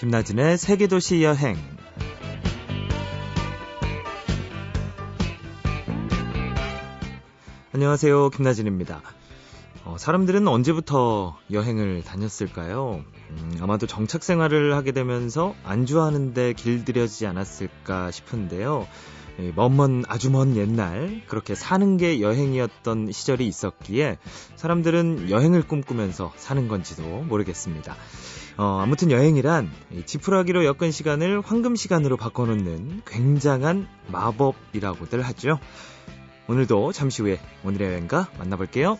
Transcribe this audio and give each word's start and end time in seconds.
김나진의 0.00 0.56
세계도시 0.56 1.22
여행. 1.22 1.58
안녕하세요. 7.74 8.30
김나진입니다. 8.30 9.02
어, 9.84 9.96
사람들은 9.98 10.48
언제부터 10.48 11.36
여행을 11.52 12.02
다녔을까요? 12.02 13.04
음, 13.28 13.58
아마도 13.60 13.86
정착 13.86 14.24
생활을 14.24 14.74
하게 14.74 14.92
되면서 14.92 15.54
안주하는데 15.64 16.54
길들여지지 16.54 17.26
않았을까 17.26 18.10
싶은데요. 18.10 18.88
먼먼 19.54 20.04
아주 20.08 20.30
먼 20.30 20.56
옛날 20.56 21.20
그렇게 21.26 21.54
사는 21.54 21.98
게 21.98 22.22
여행이었던 22.22 23.12
시절이 23.12 23.46
있었기에 23.46 24.16
사람들은 24.56 25.28
여행을 25.28 25.66
꿈꾸면서 25.66 26.32
사는 26.36 26.68
건지도 26.68 27.02
모르겠습니다. 27.02 27.96
어, 28.60 28.78
아무튼 28.78 29.10
여행이란 29.10 29.70
지푸라기로 30.04 30.66
엮은 30.66 30.90
시간을 30.90 31.40
황금 31.40 31.76
시간으로 31.76 32.18
바꿔놓는 32.18 33.00
굉장한 33.06 33.88
마법이라고들 34.08 35.22
하죠. 35.22 35.58
오늘도 36.46 36.92
잠시 36.92 37.22
후에 37.22 37.40
오늘의 37.64 37.88
여행가 37.88 38.28
만나볼게요. 38.38 38.98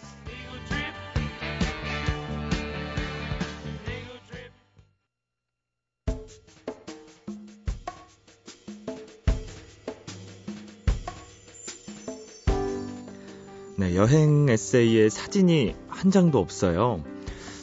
네, 13.77 13.95
여행 13.95 14.49
에세이에 14.49 15.11
사진이 15.11 15.75
한 15.89 16.11
장도 16.11 16.39
없어요. 16.39 17.05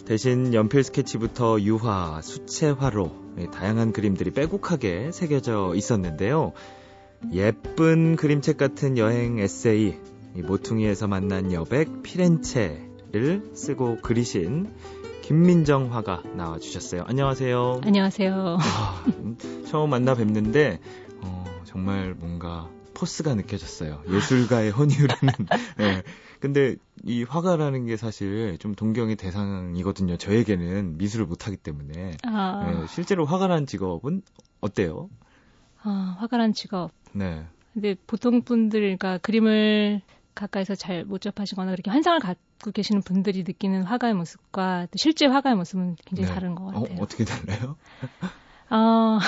대신 0.07 0.53
연필 0.53 0.85
스케치부터 0.85 1.59
유화, 1.59 2.21
수채화로 2.21 3.11
다양한 3.51 3.91
그림들이 3.91 4.31
빼곡하게 4.31 5.11
새겨져 5.11 5.73
있었는데요. 5.75 6.53
예쁜 7.33 8.15
그림책 8.15 8.55
같은 8.55 8.97
여행 8.97 9.37
에세이, 9.37 9.97
모퉁이에서 10.33 11.07
만난 11.07 11.51
여백 11.51 12.03
피렌체를 12.03 13.51
쓰고 13.53 13.97
그리신 14.01 14.71
김민정 15.23 15.93
화가 15.93 16.23
나와주셨어요. 16.35 17.03
안녕하세요. 17.05 17.81
안녕하세요. 17.83 18.57
아, 18.61 19.05
처음 19.67 19.89
만나 19.89 20.15
뵙는데 20.15 20.79
어, 21.21 21.43
정말 21.65 22.13
뭔가 22.17 22.69
포스가 22.97 23.35
느껴졌어요. 23.35 24.01
예술가의 24.09 24.71
혼유라는. 24.71 25.33
네. 25.77 26.01
근데 26.41 26.75
이 27.03 27.23
화가라는 27.23 27.85
게 27.85 27.95
사실 27.95 28.57
좀 28.59 28.73
동경의 28.73 29.15
대상이거든요. 29.17 30.17
저에게는 30.17 30.97
미술을 30.97 31.27
못하기 31.27 31.57
때문에. 31.57 32.17
아. 32.23 32.63
네. 32.65 32.87
실제로 32.87 33.25
화가라는 33.25 33.67
직업은 33.67 34.23
어때요? 34.61 35.09
아, 35.83 36.17
화가라는 36.19 36.53
직업. 36.53 36.91
네. 37.13 37.45
근데 37.73 37.95
보통 38.07 38.41
분들, 38.41 38.79
그러니까 38.81 39.19
그림을 39.19 40.01
가까이서 40.33 40.73
잘 40.75 41.05
못 41.05 41.21
접하시거나 41.21 41.71
그렇게 41.71 41.91
환상을 41.91 42.19
갖고 42.19 42.71
계시는 42.71 43.01
분들이 43.03 43.43
느끼는 43.43 43.83
화가의 43.83 44.15
모습과 44.15 44.87
실제 44.95 45.27
화가의 45.27 45.55
모습은 45.55 45.95
굉장히 46.05 46.27
네. 46.27 46.33
다른 46.33 46.55
것 46.55 46.65
어, 46.75 46.81
같아요. 46.81 46.99
어, 46.99 47.05
떻게 47.07 47.25
달라요? 47.25 47.75
어, 48.69 49.19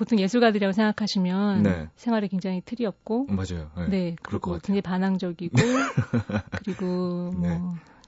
보통 0.00 0.18
예술가들이라고 0.18 0.72
생각하시면 0.72 1.62
네. 1.62 1.88
생활에 1.94 2.26
굉장히 2.26 2.62
틀이 2.64 2.86
없고 2.86 3.26
맞아요. 3.26 3.70
네, 3.76 3.88
네 3.90 4.16
그리고 4.22 4.52
굉장히 4.52 4.80
반항적이고 4.80 5.56
그리고 6.64 7.30
뭐 7.34 7.48
네. 7.50 7.60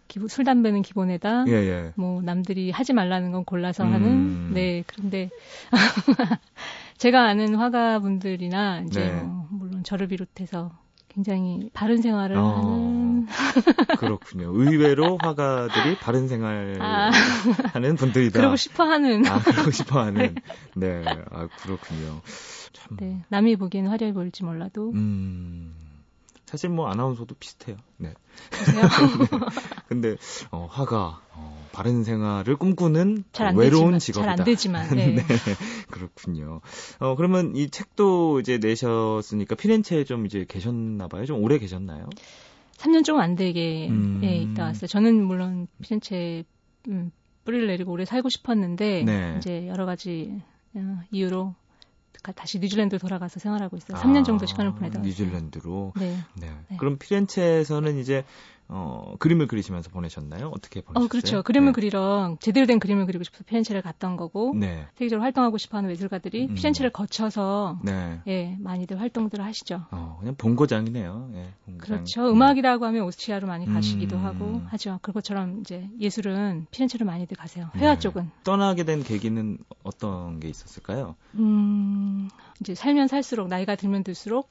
기부, 0.09 0.27
술 0.27 0.47
담배는 0.47 0.81
기본에다 0.81 1.45
예, 1.49 1.53
예. 1.53 1.93
뭐 1.95 2.23
남들이 2.23 2.71
하지 2.71 2.95
말라는 2.95 3.31
건 3.33 3.45
골라서 3.45 3.85
음. 3.85 3.93
하는 3.93 4.55
네 4.55 4.85
그런데 4.87 5.29
제가 6.97 7.29
아는 7.29 7.57
화가분들이나 7.57 8.85
이제 8.87 9.11
네. 9.11 9.21
뭐 9.21 9.47
물론 9.51 9.85
저를 9.85 10.09
비롯해서 10.09 10.71
굉장히 11.15 11.69
바른 11.75 12.01
생활을 12.01 12.37
어, 12.37 12.49
하는 12.57 13.27
그렇군요. 13.99 14.51
의외로 14.55 15.19
화가들이 15.21 15.99
바른 16.01 16.27
생활 16.29 16.79
아, 16.81 17.11
하는 17.73 17.97
분들이다. 17.97 18.39
그러고 18.39 18.57
싶어 18.57 18.85
하는. 18.85 19.27
아, 19.27 19.39
그러고 19.41 19.71
싶어 19.71 20.01
하는. 20.01 20.35
네. 20.75 21.05
아, 21.31 21.49
그렇군요. 21.63 22.23
참. 22.73 22.97
네. 22.99 23.23
남이 23.29 23.57
보기에는 23.57 23.91
화려해 23.91 24.13
보일지 24.13 24.43
몰라도. 24.45 24.91
음. 24.93 25.75
사실 26.47 26.69
뭐 26.71 26.89
아나운서도 26.89 27.35
비슷해요. 27.39 27.77
네. 27.99 28.13
네. 28.75 28.83
근데 29.89 30.17
어, 30.51 30.67
화가 30.71 31.21
어, 31.35 31.52
바른 31.73 32.05
생활을 32.05 32.57
꿈꾸는 32.57 33.25
외로운 33.57 33.99
직업이다. 33.99 34.33
잘안 34.33 34.45
되지만. 34.45 34.89
네. 34.95 35.15
네. 35.15 35.25
그렇군요. 35.91 36.61
어 36.99 37.15
그러면 37.17 37.57
이 37.57 37.71
책도 37.71 38.41
이제 38.41 38.59
내셨으니까 38.59 39.55
피렌체에 39.55 40.05
좀 40.05 40.27
이제 40.27 40.45
계셨나 40.49 41.09
봐요. 41.09 41.25
좀 41.25 41.43
오래 41.43 41.59
계셨나요? 41.59 42.09
3년 42.77 43.05
조금 43.05 43.21
안 43.21 43.37
되게 43.37 43.89
음... 43.89 44.21
예, 44.25 44.37
있다 44.37 44.65
왔어요. 44.65 44.87
저는 44.89 45.25
물론 45.25 45.69
피렌체 45.81 46.45
음, 46.89 47.13
뿌리를 47.45 47.67
내리고 47.67 47.93
오래 47.93 48.05
살고 48.05 48.29
싶었는데 48.29 49.05
네. 49.05 49.35
이제 49.39 49.67
여러 49.69 49.87
가지 49.87 50.43
어, 50.75 51.01
이유로 51.11 51.55
다시 52.37 52.61
뉴질랜드로 52.61 52.99
돌아가서 53.01 53.41
생활하고 53.41 53.77
있어요. 53.77 53.99
3년 53.99 54.25
정도 54.25 54.47
시간을 54.47 54.75
보내다. 54.75 55.01
뉴질랜드로. 55.01 55.93
네. 55.97 56.17
네. 56.35 56.51
네. 56.69 56.77
그럼 56.77 56.99
피렌체에서는 56.99 57.99
이제 57.99 58.25
어, 58.69 59.17
그림을 59.19 59.49
그리시면서 59.49 59.91
보내셨나요? 59.91 60.49
어떻게 60.49 60.81
보내셨어요? 60.81 61.05
어, 61.05 61.09
그렇죠. 61.09 61.43
그림을 61.43 61.69
네. 61.69 61.73
그리러 61.73 62.37
제대로 62.41 62.67
된 62.67 62.79
그림을 62.79 63.07
그리고 63.07 63.23
싶어서 63.25 63.45
피렌체를 63.45 63.83
갔던 63.83 64.17
거고 64.17 64.55
네. 64.55 64.87
세계적으로 64.95 65.23
활동하고 65.23 65.59
싶어하는 65.59 65.91
예술가들이 65.91 66.47
음. 66.49 66.55
피렌체를 66.55 66.91
거쳐서 66.91 67.79
네. 67.85 68.21
예, 68.29 68.57
많이들 68.61 69.01
활동들을 69.01 69.45
하시죠. 69.45 69.87
어, 69.91 70.17
그냥 70.21 70.35
본고장이네요. 70.37 71.31
예, 71.35 71.53
본고장. 71.67 71.97
그렇죠. 71.97 72.31
음악이라고 72.31 72.87
하면 72.87 73.03
오스트리아로 73.03 73.47
많이 73.47 73.67
가시기도 73.67 74.17
음. 74.17 74.25
하고 74.25 74.63
하죠. 74.69 74.99
그것처럼 75.03 75.61
이제 75.61 75.89
예술은 76.01 76.67
피렌체로 76.71 77.05
많이들 77.05 77.37
가세요. 77.37 77.71
회화 77.77 77.95
네. 77.95 77.99
쪽은. 78.01 78.31
떠나게 78.45 78.85
된 78.85 79.03
계기는 79.03 79.59
어떤 79.83 80.41
게 80.41 80.49
있었을까요? 80.49 81.17
음, 81.35 82.29
이제 82.61 82.75
살면 82.75 83.09
살수록 83.09 83.49
나이가 83.49 83.75
들면 83.77 84.05
들수록 84.05 84.51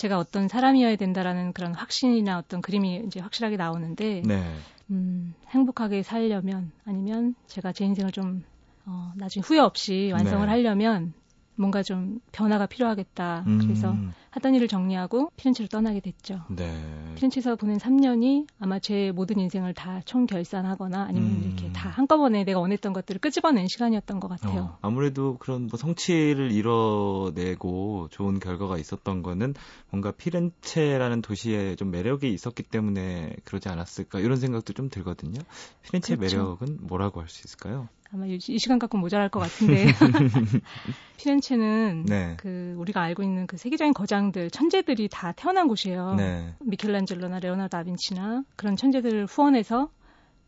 제가 0.00 0.18
어떤 0.18 0.48
사람이어야 0.48 0.96
된다라는 0.96 1.52
그런 1.52 1.74
확신이나 1.74 2.38
어떤 2.38 2.62
그림이 2.62 3.02
이제 3.06 3.20
확실하게 3.20 3.58
나오는데 3.58 4.22
네. 4.24 4.42
음, 4.90 5.34
행복하게 5.48 6.02
살려면 6.02 6.72
아니면 6.86 7.34
제가 7.48 7.72
제 7.72 7.84
인생을 7.84 8.10
좀 8.10 8.42
어, 8.86 9.12
나중에 9.16 9.42
후회 9.44 9.58
없이 9.58 10.10
완성을 10.10 10.46
네. 10.46 10.50
하려면 10.50 11.12
뭔가 11.60 11.82
좀 11.82 12.20
변화가 12.32 12.66
필요하겠다. 12.66 13.44
음. 13.46 13.58
그래서 13.58 13.94
하던 14.30 14.54
일을 14.54 14.66
정리하고 14.68 15.30
피렌체를 15.36 15.68
떠나게 15.68 16.00
됐죠. 16.00 16.42
네. 16.48 16.72
피렌체에서 17.16 17.56
보낸 17.56 17.76
3년이 17.78 18.46
아마 18.58 18.78
제 18.78 19.12
모든 19.14 19.38
인생을 19.38 19.74
다 19.74 20.00
총결산하거나 20.04 21.02
아니면 21.02 21.30
음. 21.30 21.42
이렇게 21.44 21.72
다 21.72 21.88
한꺼번에 21.90 22.44
내가 22.44 22.60
원했던 22.60 22.92
것들을 22.92 23.20
끄집어낸 23.20 23.66
시간이었던 23.68 24.20
것 24.20 24.28
같아요. 24.28 24.60
어, 24.60 24.78
아무래도 24.80 25.36
그런 25.38 25.66
뭐 25.66 25.76
성취를 25.76 26.50
이뤄내고 26.52 28.08
좋은 28.10 28.38
결과가 28.40 28.78
있었던 28.78 29.22
거는 29.22 29.54
뭔가 29.90 30.12
피렌체라는 30.12 31.20
도시에 31.22 31.76
좀 31.76 31.90
매력이 31.90 32.32
있었기 32.32 32.62
때문에 32.62 33.34
그러지 33.44 33.68
않았을까 33.68 34.20
이런 34.20 34.36
생각도 34.36 34.72
좀 34.72 34.88
들거든요. 34.88 35.40
피렌체의 35.82 36.16
그렇죠. 36.18 36.36
매력은 36.36 36.78
뭐라고 36.86 37.20
할 37.20 37.28
수 37.30 37.46
있을까요? 37.46 37.88
아마 38.12 38.26
이, 38.26 38.34
이 38.34 38.58
시간 38.58 38.78
갖고 38.78 38.98
모자랄 38.98 39.28
것 39.28 39.40
같은데 39.40 39.86
피렌체는 41.16 42.06
네. 42.06 42.34
그 42.38 42.74
우리가 42.78 43.02
알고 43.02 43.22
있는 43.22 43.46
그 43.46 43.56
세계적인 43.56 43.94
거장들 43.94 44.50
천재들이 44.50 45.08
다 45.08 45.32
태어난 45.32 45.68
곳이에요. 45.68 46.14
네. 46.14 46.54
미켈란젤로나 46.60 47.40
레오나르도 47.40 47.76
다빈치나 47.76 48.44
그런 48.56 48.76
천재들을 48.76 49.26
후원해서 49.26 49.90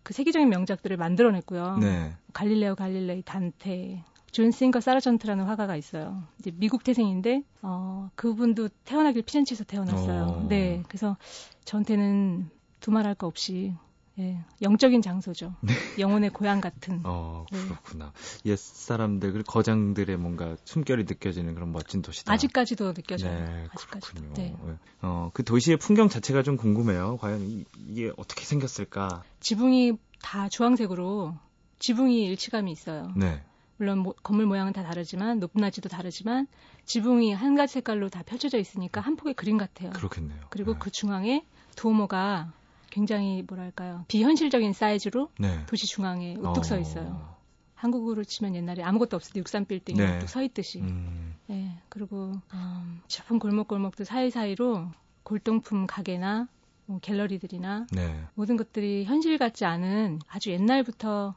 그 0.03 0.14
세계적인 0.14 0.49
명작들을 0.49 0.97
만들어냈고요. 0.97 1.79
네. 1.79 2.12
갈릴레오 2.32 2.75
갈릴레이 2.75 3.23
단테 3.23 4.03
존 4.32 4.50
싱어 4.50 4.81
사전트라는 4.81 5.44
화가가 5.44 5.76
있어요. 5.76 6.25
이제 6.41 6.50
미국 6.55 6.82
태생인데 6.82 7.43
어 7.61 8.11
그분도 8.17 8.70
태어나길 8.85 9.23
피렌체에서 9.23 9.64
태어났어요. 9.64 10.23
오. 10.23 10.32
어. 10.32 10.47
네. 10.49 10.82
그래서 10.88 11.17
저한테는 11.64 12.49
두말할 12.81 13.14
거 13.14 13.26
없이 13.26 13.75
예, 14.19 14.44
영적인 14.61 15.00
장소죠. 15.00 15.55
네. 15.62 15.73
영혼의 15.99 16.31
고향 16.31 16.61
같은. 16.61 17.00
어, 17.05 17.47
네. 17.50 17.59
그렇구나. 17.62 18.12
네. 18.44 18.50
옛 18.50 18.59
사람들, 18.59 19.32
그 19.32 19.43
거장들의 19.43 20.17
뭔가 20.19 20.56
숨결이 20.64 21.05
느껴지는 21.05 21.55
그런 21.55 21.73
멋진 21.73 22.03
도시다. 22.03 22.32
아직까지도 22.32 22.93
느껴져요. 22.93 23.32
네, 23.32 23.69
아직까지도. 23.73 24.20
그렇군요. 24.20 24.35
네. 24.35 24.56
네. 24.64 24.79
어, 25.00 25.31
그 25.32 25.44
도시의 25.44 25.79
풍경 25.79 26.09
자체가 26.09 26.43
좀 26.43 26.56
궁금해요. 26.56 27.17
과연 27.19 27.41
이, 27.41 27.64
이게 27.88 28.12
어떻게 28.17 28.44
생겼을까? 28.44 29.23
지붕이 29.41 29.94
다 30.20 30.49
주황색으로 30.49 31.35
지붕이 31.79 32.25
일치감이 32.26 32.70
있어요. 32.70 33.12
네. 33.17 33.43
물론 33.79 33.99
모, 33.99 34.12
건물 34.23 34.47
모양은 34.47 34.73
다 34.73 34.82
다르지만 34.85 35.41
높낮이도 35.41 35.88
다르지만 35.88 36.47
지붕이 36.85 37.32
한 37.32 37.56
가지 37.56 37.75
색깔로 37.75 38.11
다 38.11 38.23
펼쳐져 38.23 38.59
있으니까 38.59 39.00
한 39.00 39.17
폭의 39.17 39.35
그림 39.35 39.56
같아요. 39.56 39.91
그렇겠네요. 39.91 40.38
그리고 40.50 40.75
네. 40.75 40.79
그 40.81 40.91
중앙에 40.91 41.44
두오모가 41.75 42.53
굉장히 42.93 43.43
뭐랄까요 43.49 44.05
비현실적인 44.09 44.75
사이즈로 44.75 45.31
네. 45.39 45.65
도시 45.67 45.87
중앙에 45.87 46.37
우뚝 46.37 46.65
서 46.65 46.77
어. 46.77 46.79
있어요. 46.79 47.33
한국으로 47.75 48.23
치면 48.23 48.55
옛날에 48.55 48.83
아무것도 48.83 49.17
없을 49.17 49.33
때 49.33 49.41
육삼 49.41 49.65
빌딩이 49.65 49.99
네. 49.99 50.27
서 50.27 50.43
있듯이. 50.43 50.81
음. 50.81 51.35
네. 51.47 51.77
그리고 51.89 52.33
음, 52.53 53.00
좁은 53.09 53.39
골목골목도 53.39 54.05
사이사이로 54.05 54.89
골동품 55.23 55.87
가게나 55.87 56.49
뭐 56.85 56.99
갤러리들이나 57.00 57.87
네. 57.91 58.25
모든 58.35 58.56
것들이 58.56 59.05
현실 59.05 59.38
같지 59.38 59.65
않은 59.65 60.21
아주 60.29 60.50
옛날부터 60.50 61.35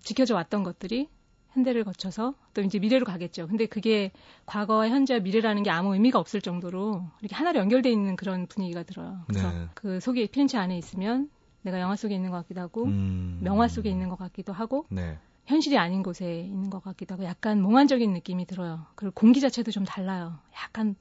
지켜져 0.00 0.34
왔던 0.34 0.64
것들이 0.64 1.08
현대를 1.58 1.84
거쳐서 1.84 2.34
또 2.54 2.62
이제 2.62 2.78
미래로 2.78 3.04
가겠죠. 3.04 3.48
근데 3.48 3.66
그게 3.66 4.10
과거와 4.46 4.88
현재와 4.88 5.20
미래라는 5.20 5.62
게 5.62 5.70
아무 5.70 5.94
의미가 5.94 6.18
없을 6.18 6.40
정도로 6.40 7.04
이렇게 7.20 7.34
하나로 7.34 7.60
연결돼 7.60 7.90
있는 7.90 8.16
그런 8.16 8.46
분위기가 8.46 8.82
들어요. 8.82 9.20
그래서 9.26 9.50
네. 9.50 9.66
그 9.74 10.00
속에 10.00 10.26
피렌체 10.26 10.58
안에 10.58 10.76
있으면 10.78 11.30
내가 11.62 11.80
영화 11.80 11.96
속에 11.96 12.14
있는 12.14 12.30
것 12.30 12.36
같기도 12.38 12.60
하고 12.60 12.84
음... 12.84 13.40
명화 13.42 13.68
속에 13.68 13.90
있는 13.90 14.08
것 14.08 14.16
같기도 14.16 14.52
하고 14.52 14.86
네. 14.88 15.18
현실이 15.46 15.78
아닌 15.78 16.02
곳에 16.02 16.42
있는 16.42 16.70
것 16.70 16.82
같기도 16.82 17.14
하고 17.14 17.24
약간 17.24 17.60
몽환적인 17.60 18.12
느낌이 18.12 18.46
들어요. 18.46 18.86
그리고 18.94 19.12
공기 19.14 19.40
자체도 19.40 19.70
좀 19.70 19.84
달라요. 19.84 20.38
약간 20.54 20.94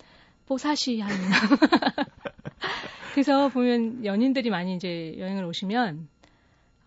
뽀사시한. 0.47 1.09
그래서 3.13 3.49
보면 3.49 4.05
연인들이 4.05 4.49
많이 4.49 4.75
이제 4.75 5.15
여행을 5.17 5.43
오시면 5.43 6.07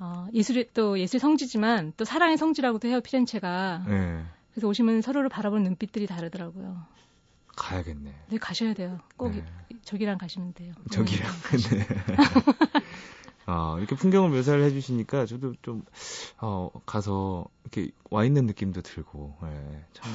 어, 0.01 0.27
예술이 0.33 0.71
또 0.73 0.99
예술 0.99 1.21
성지지만 1.21 1.93
또 1.97 2.05
사랑의 2.05 2.39
성지라고도 2.39 2.89
해요 2.89 3.01
피렌체가. 3.01 3.85
네. 3.87 4.25
그래서 4.51 4.67
오시면 4.67 5.03
서로를 5.03 5.29
바라보는 5.29 5.65
눈빛들이 5.65 6.07
다르더라고요. 6.07 6.83
가야겠네. 7.57 8.15
네, 8.29 8.39
가셔야 8.39 8.73
돼요. 8.73 8.99
꼭 9.17 9.33
네. 9.33 9.45
저기랑 9.85 10.19
가시면 10.19 10.55
돼요. 10.55 10.73
저기랑. 10.91 11.31
네. 11.71 11.87
아, 13.45 13.77
이렇게 13.79 13.95
풍경을 13.95 14.31
묘사를 14.31 14.63
해주시니까 14.63 15.27
저도 15.27 15.55
좀, 15.61 15.85
어, 16.39 16.71
가서 16.87 17.47
이렇게 17.65 17.91
와 18.11 18.25
있는 18.25 18.47
느낌도 18.47 18.81
들고, 18.83 19.37
예, 19.45 19.85
참, 19.93 20.11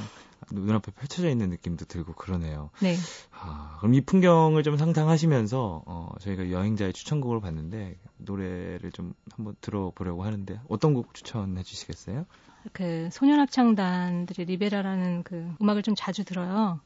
눈앞에 0.51 0.91
펼쳐져 0.91 1.29
있는 1.29 1.49
느낌도 1.49 1.85
들고 1.85 2.13
그러네요. 2.13 2.69
네. 2.81 2.95
아, 3.31 3.77
그럼 3.79 3.93
이 3.93 4.01
풍경을 4.01 4.63
좀 4.63 4.77
상상하시면서, 4.77 5.83
어, 5.85 6.09
저희가 6.19 6.51
여행자의 6.51 6.93
추천곡을 6.93 7.41
봤는데, 7.41 7.97
노래를 8.17 8.91
좀 8.91 9.13
한번 9.31 9.55
들어보려고 9.61 10.23
하는데, 10.23 10.59
어떤 10.69 10.93
곡 10.93 11.13
추천해 11.13 11.63
주시겠어요? 11.63 12.25
그, 12.71 13.09
소년 13.11 13.39
합창단들의 13.39 14.45
리베라라는 14.47 15.23
그 15.23 15.53
음악을 15.61 15.83
좀 15.83 15.93
자주 15.95 16.23
들어요. 16.23 16.79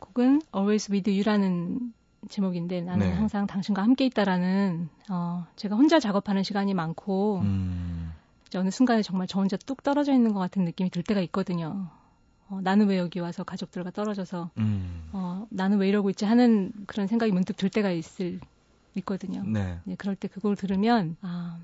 곡은 0.00 0.42
Always 0.54 0.90
With 0.90 1.10
You라는 1.10 1.92
제목인데 2.28 2.82
나는 2.82 3.08
네. 3.08 3.14
항상 3.14 3.46
당신과 3.46 3.82
함께 3.82 4.04
있다라는 4.06 4.88
어 5.10 5.46
제가 5.56 5.76
혼자 5.76 5.98
작업하는 6.00 6.42
시간이 6.42 6.74
많고 6.74 7.40
음. 7.40 8.12
어느 8.54 8.70
순간에 8.70 9.02
정말 9.02 9.26
저 9.26 9.38
혼자 9.38 9.56
뚝 9.56 9.82
떨어져 9.82 10.12
있는 10.12 10.32
것 10.34 10.40
같은 10.40 10.64
느낌이 10.64 10.90
들 10.90 11.02
때가 11.02 11.20
있거든요. 11.22 11.88
어, 12.50 12.60
나는 12.60 12.88
왜 12.88 12.98
여기 12.98 13.20
와서 13.20 13.44
가족들과 13.44 13.90
떨어져서 13.92 14.50
음. 14.58 15.08
어, 15.12 15.46
나는 15.50 15.78
왜 15.78 15.88
이러고 15.88 16.10
있지 16.10 16.24
하는 16.24 16.72
그런 16.86 17.06
생각이 17.06 17.32
문득 17.32 17.56
들 17.56 17.70
때가 17.70 17.90
있을 17.90 18.40
있거든요. 18.96 19.42
네. 19.44 19.78
네 19.84 19.94
그럴 19.96 20.16
때 20.16 20.26
그걸 20.28 20.56
들으면 20.56 21.16
아 21.22 21.58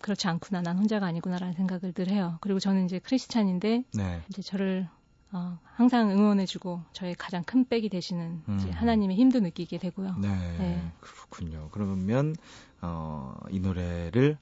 그렇지 0.00 0.28
않구나, 0.28 0.62
난 0.62 0.78
혼자가 0.78 1.06
아니구나라는 1.06 1.54
생각을 1.54 1.92
늘 1.92 2.08
해요. 2.10 2.38
그리고 2.40 2.58
저는 2.60 2.84
이제 2.84 2.98
크리스찬인데 2.98 3.84
네. 3.94 4.22
이제 4.28 4.42
저를 4.42 4.88
어, 5.32 5.58
항상 5.74 6.10
응원해주고 6.10 6.82
저의 6.92 7.14
가장 7.14 7.42
큰 7.44 7.66
백이 7.68 7.88
되시는 7.88 8.42
음. 8.48 8.70
하나님의 8.72 9.16
힘도 9.16 9.40
느끼게 9.40 9.78
되고요. 9.78 10.16
네, 10.18 10.28
네. 10.58 10.92
그렇군요. 11.00 11.68
그러면 11.72 12.34
어, 12.82 13.34
이 13.50 13.58
노래를 13.60 14.38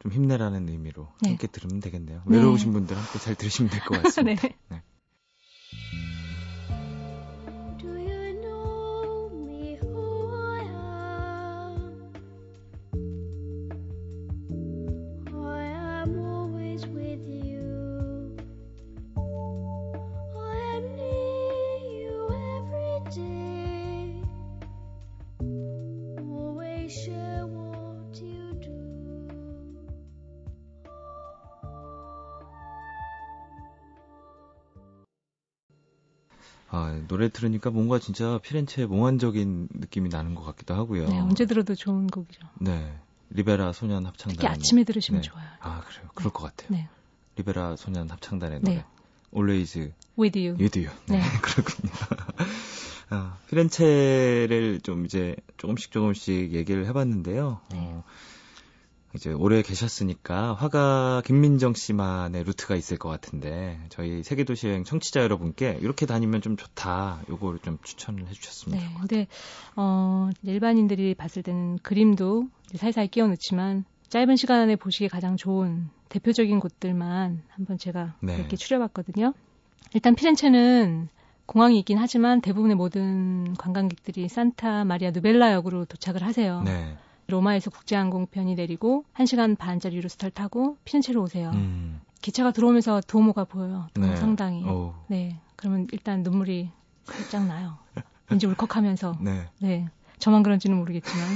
좀 0.00 0.12
힘내라는 0.12 0.68
의미로 0.68 1.08
네. 1.22 1.30
함께 1.30 1.46
들으면 1.48 1.80
되겠네요. 1.80 2.22
외로우신 2.26 2.68
네. 2.68 2.72
분들 2.72 2.96
함께 2.96 3.18
잘 3.18 3.34
들으시면 3.34 3.70
될 3.70 3.80
것 3.80 4.00
같습니다. 4.02 4.48
네. 4.68 4.82
아, 36.70 37.00
노래 37.08 37.28
들으니까 37.28 37.70
뭔가 37.70 37.98
진짜 37.98 38.38
피렌체의 38.42 38.88
몽환적인 38.88 39.68
느낌이 39.72 40.10
나는 40.10 40.34
것 40.34 40.44
같기도 40.44 40.74
하고요. 40.74 41.08
네, 41.08 41.18
언제 41.18 41.46
들어도 41.46 41.74
좋은 41.74 42.06
곡이죠. 42.08 42.40
네. 42.60 42.94
리베라 43.30 43.72
소년 43.72 44.06
합창단. 44.06 44.36
특히 44.36 44.46
아침에 44.46 44.84
들으시면 44.84 45.22
네. 45.22 45.28
좋아요. 45.28 45.46
아, 45.60 45.80
그래요. 45.86 46.10
그럴 46.14 46.30
네. 46.30 46.34
것 46.34 46.44
같아요. 46.44 46.68
네. 46.70 46.88
리베라 47.36 47.76
소년 47.76 48.10
합창단의 48.10 48.60
노래. 48.60 48.76
네. 48.76 48.84
Always 49.34 49.92
with 50.18 50.38
you. 50.38 50.56
with 50.58 50.78
you. 50.78 50.90
네, 51.06 51.18
네. 51.18 51.24
그렇군요. 51.40 51.92
아, 53.10 53.38
피렌체를 53.48 54.80
좀 54.82 55.06
이제 55.06 55.36
조금씩 55.56 55.90
조금씩 55.90 56.52
얘기를 56.52 56.86
해봤는데요. 56.86 57.60
네. 57.70 57.78
어, 57.80 58.04
이제 59.18 59.32
오래 59.32 59.62
계셨으니까 59.62 60.54
화가 60.54 61.22
김민정 61.26 61.74
씨만의 61.74 62.44
루트가 62.44 62.76
있을 62.76 62.98
것 62.98 63.08
같은데 63.08 63.76
저희 63.88 64.22
세계도시 64.22 64.68
여행 64.68 64.84
청취자 64.84 65.22
여러분께 65.22 65.80
이렇게 65.82 66.06
다니면 66.06 66.40
좀 66.40 66.56
좋다 66.56 67.22
요거를 67.28 67.58
좀 67.58 67.78
추천을 67.82 68.28
해주셨습니다. 68.28 68.80
네, 68.80 68.94
근데 68.96 69.26
어, 69.74 70.30
일반인들이 70.44 71.16
봤을 71.16 71.42
때는 71.42 71.78
그림도 71.78 72.46
살살 72.76 73.08
끼워 73.08 73.26
넣지만 73.26 73.84
짧은 74.08 74.36
시간 74.36 74.60
안에 74.60 74.76
보시기에 74.76 75.08
가장 75.08 75.36
좋은 75.36 75.88
대표적인 76.10 76.60
곳들만 76.60 77.42
한번 77.48 77.76
제가 77.76 78.14
네. 78.20 78.36
이렇게 78.36 78.54
추려봤거든요. 78.56 79.34
일단 79.94 80.14
피렌체는 80.14 81.08
공항이 81.46 81.76
있긴 81.80 81.98
하지만 81.98 82.40
대부분의 82.40 82.76
모든 82.76 83.54
관광객들이 83.54 84.28
산타 84.28 84.84
마리아 84.84 85.10
누벨라 85.10 85.52
역으로 85.54 85.86
도착을 85.86 86.22
하세요. 86.22 86.62
네. 86.62 86.96
로마에서 87.28 87.70
국제항공편이 87.70 88.54
내리고 88.54 89.04
1시간 89.14 89.56
반짜리 89.56 89.96
유로스타를 89.96 90.30
타고 90.30 90.78
피렌체로 90.84 91.22
오세요. 91.22 91.50
음. 91.54 92.00
기차가 92.22 92.52
들어오면서 92.52 93.02
도모가 93.06 93.44
보여요. 93.44 93.86
도모 93.92 94.06
네. 94.08 94.16
상당히. 94.16 94.64
오. 94.64 94.94
네. 95.08 95.38
그러면 95.54 95.86
일단 95.92 96.22
눈물이 96.22 96.70
살짝 97.04 97.46
나요. 97.46 97.76
왠지 98.30 98.46
울컥하면서. 98.46 99.18
네. 99.20 99.46
네. 99.60 99.88
저만 100.18 100.42
그런지는 100.42 100.78
모르겠지만. 100.78 101.28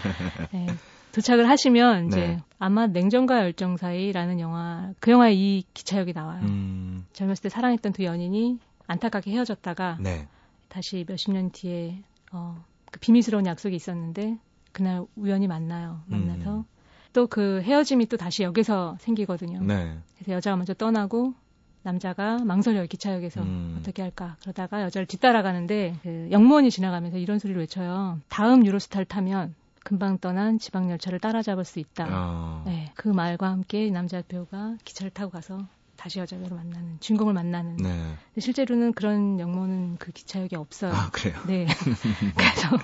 네. 0.52 0.66
도착을 1.12 1.48
하시면 1.48 2.08
이제 2.08 2.20
네. 2.20 2.42
아마 2.58 2.86
냉정과 2.86 3.40
열정 3.40 3.78
사이라는 3.78 4.40
영화 4.40 4.92
그 5.00 5.10
영화에 5.10 5.32
이 5.32 5.64
기차역이 5.72 6.12
나와요. 6.12 6.42
음. 6.42 7.06
젊었을 7.14 7.44
때 7.44 7.48
사랑했던 7.48 7.94
두 7.94 8.04
연인이 8.04 8.58
안타깝게 8.86 9.30
헤어졌다가 9.30 9.96
네. 10.00 10.28
다시 10.68 11.06
몇십 11.08 11.32
년 11.32 11.50
뒤에 11.50 12.02
어, 12.32 12.62
그 12.92 13.00
비밀스러운 13.00 13.46
약속이 13.46 13.74
있었는데 13.74 14.36
그날 14.78 15.04
우연히 15.16 15.48
만나요. 15.48 16.02
만나서 16.06 16.58
음. 16.58 16.64
또그 17.12 17.62
헤어짐이 17.62 18.06
또 18.06 18.16
다시 18.16 18.44
역에서 18.44 18.96
생기거든요. 19.00 19.60
네. 19.60 19.98
그래서 20.14 20.32
여자가 20.32 20.56
먼저 20.56 20.72
떠나고 20.72 21.34
남자가 21.82 22.38
망설여요 22.44 22.86
기차역에서 22.86 23.42
음. 23.42 23.76
어떻게 23.80 24.02
할까 24.02 24.36
그러다가 24.40 24.82
여자를 24.82 25.06
뒤따라가는데 25.06 25.96
그 26.02 26.28
영무원이 26.30 26.70
지나가면서 26.70 27.18
이런 27.18 27.40
소리를 27.40 27.60
외쳐요. 27.60 28.20
다음 28.28 28.64
유로스타를 28.64 29.04
타면 29.04 29.56
금방 29.82 30.18
떠난 30.18 30.60
지방 30.60 30.90
열차를 30.90 31.18
따라잡을 31.18 31.64
수 31.64 31.80
있다. 31.80 32.06
어. 32.08 32.62
네, 32.64 32.92
그 32.94 33.08
말과 33.08 33.50
함께 33.50 33.90
남자 33.90 34.22
배우가 34.22 34.76
기차를 34.84 35.10
타고 35.10 35.32
가서 35.32 35.58
다시 35.98 36.20
여자 36.20 36.38
배우를 36.38 36.56
만나는 36.56 36.96
주인공을 37.00 37.34
만나는. 37.34 37.76
네. 37.76 38.14
실제로는 38.38 38.92
그런 38.92 39.40
영모는 39.40 39.96
그 39.98 40.12
기차역에 40.12 40.56
없어요. 40.56 40.92
아 40.92 41.10
그래요? 41.10 41.36
네. 41.46 41.66
그래서 42.36 42.76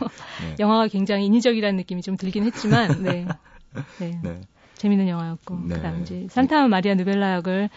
네. 0.43 0.57
영화가 0.59 0.89
굉장히 0.89 1.25
인위적이라는 1.27 1.77
느낌이 1.77 2.03
좀 2.03 2.17
들긴 2.17 2.45
했지만, 2.45 3.03
네. 3.05 3.25
네. 4.01 4.21
네. 4.23 4.41
재밌는 4.75 5.09
영화였고, 5.09 5.61
네. 5.61 5.77
그다음 5.77 6.03
이제 6.03 6.27
산타 6.29 6.67
마리아 6.67 6.95
노벨라 6.95 7.37
역을 7.37 7.71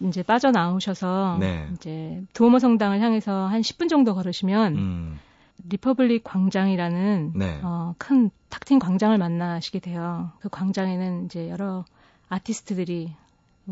이제 0.00 0.22
빠져나오셔서 0.22 1.38
네. 1.40 1.66
이제 1.72 2.22
두오모 2.34 2.58
성당을 2.58 3.00
향해서 3.00 3.46
한 3.46 3.62
10분 3.62 3.88
정도 3.88 4.14
걸으시면 4.14 4.76
음. 4.76 5.18
리퍼블릭 5.70 6.24
광장이라는 6.24 7.32
네. 7.36 7.58
어, 7.62 7.94
큰 7.96 8.36
탁 8.36 8.66
트인 8.66 8.80
광장을 8.80 9.16
만나시게 9.16 9.78
돼요. 9.78 10.30
그 10.40 10.50
광장에는 10.50 11.24
이제 11.24 11.48
여러 11.48 11.86
아티스트들이 12.28 13.06
뭐 13.06 13.23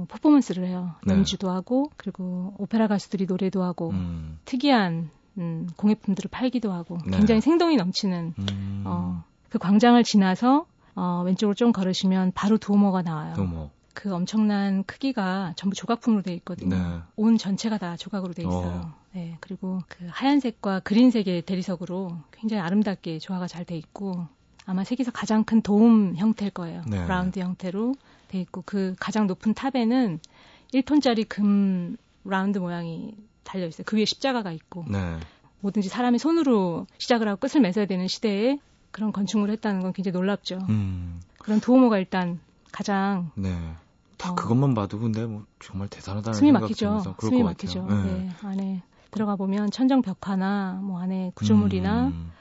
퍼포먼스를 0.08 0.66
해요. 0.66 0.94
네. 1.04 1.14
연주도 1.14 1.50
하고 1.50 1.90
그리고 1.96 2.54
오페라 2.58 2.86
가수들이 2.88 3.26
노래도 3.26 3.62
하고 3.62 3.90
음. 3.90 4.38
특이한 4.44 5.10
음, 5.38 5.68
공예품들을 5.76 6.28
팔기도 6.30 6.72
하고 6.72 6.98
네. 7.06 7.16
굉장히 7.16 7.40
생동이 7.40 7.76
넘치는 7.76 8.34
음. 8.38 8.82
어, 8.86 9.24
그 9.48 9.58
광장을 9.58 10.02
지나서 10.04 10.66
어, 10.94 11.22
왼쪽으로 11.24 11.54
좀 11.54 11.72
걸으시면 11.72 12.32
바로 12.34 12.58
두오모가 12.58 13.02
나와요. 13.02 13.34
두오모. 13.34 13.70
그 13.94 14.14
엄청난 14.14 14.84
크기가 14.84 15.52
전부 15.56 15.76
조각품으로 15.76 16.22
되어 16.22 16.34
있거든요. 16.36 16.76
네. 16.76 16.98
온 17.16 17.36
전체가 17.36 17.76
다 17.78 17.96
조각으로 17.96 18.32
되어 18.32 18.48
있어요. 18.48 18.80
어. 18.86 18.94
네, 19.12 19.36
그리고 19.40 19.80
그 19.88 20.06
하얀색과 20.10 20.80
그린색의 20.80 21.42
대리석으로 21.42 22.16
굉장히 22.30 22.62
아름답게 22.62 23.18
조화가 23.18 23.46
잘 23.46 23.64
돼 23.66 23.76
있고 23.76 24.26
아마 24.64 24.84
세계에서 24.84 25.10
가장 25.10 25.44
큰 25.44 25.60
도움 25.60 26.14
형태일 26.16 26.50
거예요. 26.52 26.82
네. 26.86 27.06
라운드 27.06 27.38
형태로 27.40 27.94
돼 28.32 28.40
있고 28.40 28.62
그 28.64 28.94
가장 28.98 29.26
높은 29.26 29.52
탑에는 29.54 30.18
1톤짜리 30.72 31.28
금 31.28 31.96
라운드 32.24 32.58
모양이 32.58 33.14
달려 33.44 33.66
있어요. 33.66 33.84
그 33.86 33.96
위에 33.96 34.04
십자가가 34.06 34.52
있고 34.52 34.86
네. 34.88 35.18
뭐든지 35.60 35.88
사람이 35.88 36.18
손으로 36.18 36.86
시작을 36.98 37.28
하고 37.28 37.38
끝을 37.38 37.60
맺어야 37.60 37.86
되는 37.86 38.08
시대에 38.08 38.58
그런 38.90 39.12
건축을 39.12 39.50
했다는 39.50 39.80
건 39.82 39.92
굉장히 39.92 40.14
놀랍죠. 40.14 40.58
음. 40.70 41.20
그런 41.38 41.60
도우모가 41.60 41.98
일단 41.98 42.40
가장 42.72 43.30
네. 43.34 43.54
다 44.16 44.32
어, 44.32 44.34
그것만 44.34 44.74
봐도 44.74 44.98
근데 44.98 45.26
뭐 45.26 45.44
정말 45.60 45.88
대단하다는 45.88 46.38
숨이 46.38 46.52
막히죠. 46.52 47.02
숨이 47.20 47.42
막히죠. 47.42 47.86
네. 47.86 48.02
네. 48.04 48.30
안에 48.42 48.82
들어가 49.10 49.36
보면 49.36 49.70
천정 49.70 50.00
벽화나 50.00 50.80
뭐 50.82 51.00
안에 51.00 51.32
구조물이나 51.34 52.06
음. 52.06 52.32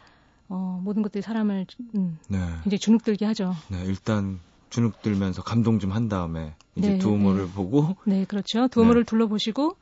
어, 0.47 0.79
모든 0.83 1.01
것들이 1.01 1.21
사람을 1.21 1.65
음, 1.95 2.17
네. 2.29 2.37
굉장히 2.63 2.79
주눅들게 2.79 3.25
하죠. 3.25 3.55
네, 3.69 3.83
일단 3.85 4.39
주눅 4.71 5.01
들면서 5.03 5.43
감동 5.43 5.77
좀 5.77 5.91
한 5.91 6.07
다음에 6.09 6.55
이제 6.75 6.93
네, 6.93 6.97
두오모를 6.97 7.45
네. 7.47 7.53
보고 7.53 7.95
네, 8.05 8.25
그렇죠. 8.25 8.67
두오모를 8.69 9.03
네. 9.03 9.09
둘러보시고 9.09 9.75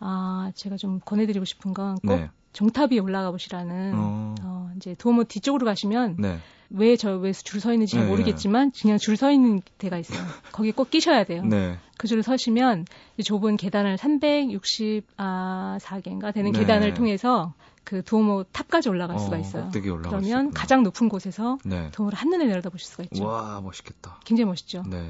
아, 0.00 0.50
제가 0.56 0.76
좀 0.76 1.00
권해드리고 1.04 1.44
싶은 1.44 1.72
건꼭 1.72 2.28
네. 2.52 2.86
위에 2.90 2.98
올라가 2.98 3.30
보시라는 3.30 3.92
어. 3.94 4.34
어 4.42 4.70
이제 4.76 4.94
두오모 4.94 5.24
뒤쪽으로 5.24 5.64
가시면 5.66 6.16
네. 6.18 6.38
왜저 6.70 7.16
왜 7.16 7.32
줄 7.32 7.60
서 7.60 7.72
있는지 7.72 7.92
잘 7.94 8.04
네. 8.04 8.08
모르겠지만 8.10 8.72
그냥 8.72 8.98
줄 8.98 9.16
서 9.16 9.30
있는 9.30 9.60
데가 9.78 9.98
있어요. 9.98 10.18
거기 10.52 10.72
꼭 10.72 10.90
끼셔야 10.90 11.24
돼요. 11.24 11.44
네. 11.44 11.76
그 11.98 12.08
줄을 12.08 12.22
서시면 12.22 12.86
좁은 13.22 13.56
계단을 13.58 13.96
364개인가 13.96 16.32
되는 16.32 16.52
네. 16.52 16.58
계단을 16.60 16.94
통해서 16.94 17.52
그 17.84 18.02
두오모 18.02 18.44
탑까지 18.52 18.88
올라갈 18.88 19.16
어, 19.16 19.18
수가 19.18 19.38
있어요. 19.38 19.70
그러면 19.72 20.50
가장 20.52 20.82
높은 20.82 21.08
곳에서 21.08 21.58
네. 21.64 21.90
두오모를 21.90 22.16
한눈에 22.18 22.44
내려다 22.46 22.70
보실 22.70 22.88
수가 22.88 23.04
있죠. 23.04 23.24
와 23.24 23.60
멋있겠다. 23.60 24.20
굉장히 24.24 24.46
멋있죠. 24.46 24.82
네. 24.88 25.04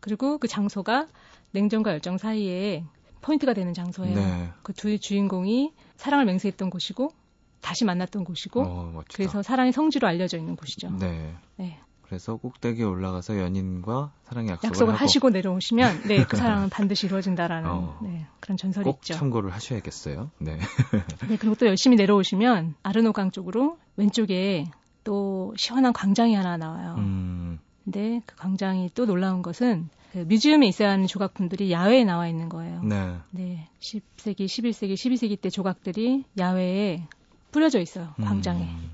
그리고 0.00 0.38
그 0.38 0.48
장소가 0.48 1.06
냉정과 1.52 1.92
열정 1.92 2.18
사이에 2.18 2.84
포인트가 3.20 3.54
되는 3.54 3.74
장소예요. 3.74 4.14
네. 4.14 4.50
그두 4.62 4.98
주인공이 4.98 5.72
사랑을 5.96 6.24
맹세했던 6.24 6.70
곳이고 6.70 7.12
다시 7.60 7.84
만났던 7.84 8.24
곳이고 8.24 8.62
어, 8.62 9.02
그래서 9.12 9.42
사랑의 9.42 9.72
성지로 9.72 10.08
알려져 10.08 10.38
있는 10.38 10.56
곳이죠. 10.56 10.90
네. 10.98 11.34
네. 11.56 11.78
그래서 12.10 12.34
꼭대기에 12.36 12.84
올라가서 12.84 13.38
연인과 13.38 14.10
사랑의 14.24 14.50
약속을, 14.50 14.68
약속을 14.68 14.94
하시고 14.96 15.30
내려오시면 15.30 16.08
네, 16.08 16.24
그 16.24 16.36
사랑은 16.36 16.68
반드시 16.68 17.06
이루어진다라는 17.06 17.70
어, 17.70 18.00
네, 18.02 18.26
그런 18.40 18.56
전설이 18.56 18.82
꼭 18.84 18.98
있죠. 19.02 19.14
참고를 19.14 19.50
하셔야겠어요. 19.50 20.32
네. 20.38 20.58
네, 21.28 21.36
그리고 21.36 21.54
또 21.54 21.66
열심히 21.66 21.96
내려오시면 21.96 22.74
아르노강 22.82 23.30
쪽으로 23.30 23.78
왼쪽에 23.96 24.64
또 25.04 25.54
시원한 25.56 25.92
광장이 25.92 26.34
하나 26.34 26.56
나와요. 26.56 26.96
음. 26.98 27.60
근데 27.84 28.22
그 28.26 28.34
광장이 28.34 28.90
또 28.94 29.06
놀라운 29.06 29.42
것은 29.42 29.88
그 30.12 30.18
뮤지엄에 30.18 30.66
있어야 30.66 30.90
하는 30.90 31.06
조각품들이 31.06 31.70
야외에 31.70 32.04
나와 32.04 32.28
있는 32.28 32.48
거예요. 32.48 32.82
네. 32.82 33.16
네. 33.30 33.68
10세기, 33.80 34.46
11세기, 34.46 34.94
12세기 34.94 35.40
때 35.40 35.50
조각들이 35.50 36.24
야외에 36.38 37.06
뿌려져 37.52 37.80
있어요. 37.80 38.14
광장에. 38.20 38.62
음. 38.62 38.90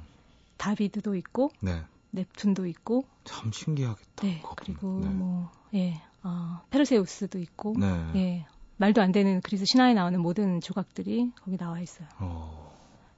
다비드도 0.56 1.14
있고 1.16 1.50
네. 1.60 1.82
넵툰도 2.10 2.66
있고 2.66 3.04
참 3.24 3.52
신기하겠다. 3.52 4.22
네. 4.22 4.42
그리고 4.56 5.00
네. 5.02 5.08
뭐 5.08 5.50
예. 5.74 6.00
어, 6.22 6.60
페르세우스도 6.70 7.38
있고 7.38 7.74
네. 7.78 7.86
예. 8.16 8.46
말도 8.78 9.00
안 9.00 9.12
되는 9.12 9.40
그리스 9.40 9.64
신화에 9.66 9.94
나오는 9.94 10.20
모든 10.20 10.60
조각들이 10.60 11.32
거기 11.42 11.56
나와 11.56 11.80
있어요. 11.80 12.08
어. 12.18 12.75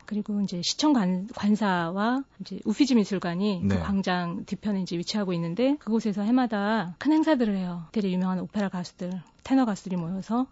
그리고 0.09 0.41
이제 0.41 0.63
시청 0.63 0.95
관, 0.95 1.29
관사와 1.35 2.25
이제 2.41 2.59
우피지 2.65 2.95
미술관이 2.95 3.61
그 3.61 3.67
네. 3.67 3.79
그 3.79 3.83
광장 3.83 4.47
뒤편에 4.47 4.81
이제 4.81 4.97
위치하고 4.97 5.35
있는데 5.35 5.77
그곳에서 5.81 6.23
해마다 6.23 6.95
큰 6.97 7.13
행사들을 7.13 7.55
해요. 7.55 7.85
되게 7.93 8.11
유명한 8.11 8.41
오페라 8.41 8.71
가수들, 8.71 9.21
테너 9.45 9.67
가수들이 9.67 9.97
모여서 9.97 10.47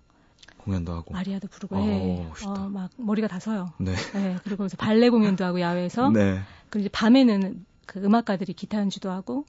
공연도 0.59 0.93
하고 0.93 1.15
마리아도 1.15 1.49
부르고 1.49 1.75
해. 1.79 2.29
어, 2.45 2.69
막 2.69 2.91
머리가 2.99 3.29
다 3.29 3.41
서요. 3.41 3.73
네. 3.79 3.95
네. 4.13 4.37
그리고 4.45 4.59
그래서 4.59 4.77
발레 4.77 5.09
공연도 5.09 5.43
하고 5.43 5.59
야외에서 5.59 6.11
네. 6.13 6.39
그리고 6.69 6.81
이제 6.81 6.89
밤에는 6.91 7.65
그 7.87 8.05
음악가들이 8.05 8.53
기타 8.53 8.79
연주도 8.79 9.11
하고 9.11 9.47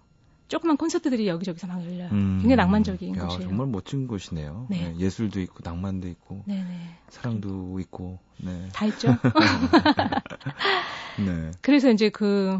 조그만 0.48 0.78
콘서트들이 0.78 1.28
여기저기서 1.28 1.68
막 1.68 1.84
열려요. 1.84 2.10
음. 2.12 2.40
굉장히 2.42 2.56
낭만적인 2.56 3.16
야, 3.18 3.26
곳이에요. 3.26 3.50
정말 3.50 3.68
멋진 3.68 4.08
곳이네요. 4.08 4.68
네. 4.70 4.94
네. 4.94 4.98
예술도 4.98 5.42
있고 5.42 5.60
낭만도 5.64 6.08
있고 6.08 6.44
네네. 6.46 6.90
사랑도 7.10 7.80
있고 7.80 8.20
네. 8.38 8.70
다 8.74 8.86
있죠. 8.86 9.10
네. 11.20 11.52
그래서 11.62 11.92
이제 11.92 12.10
그 12.10 12.60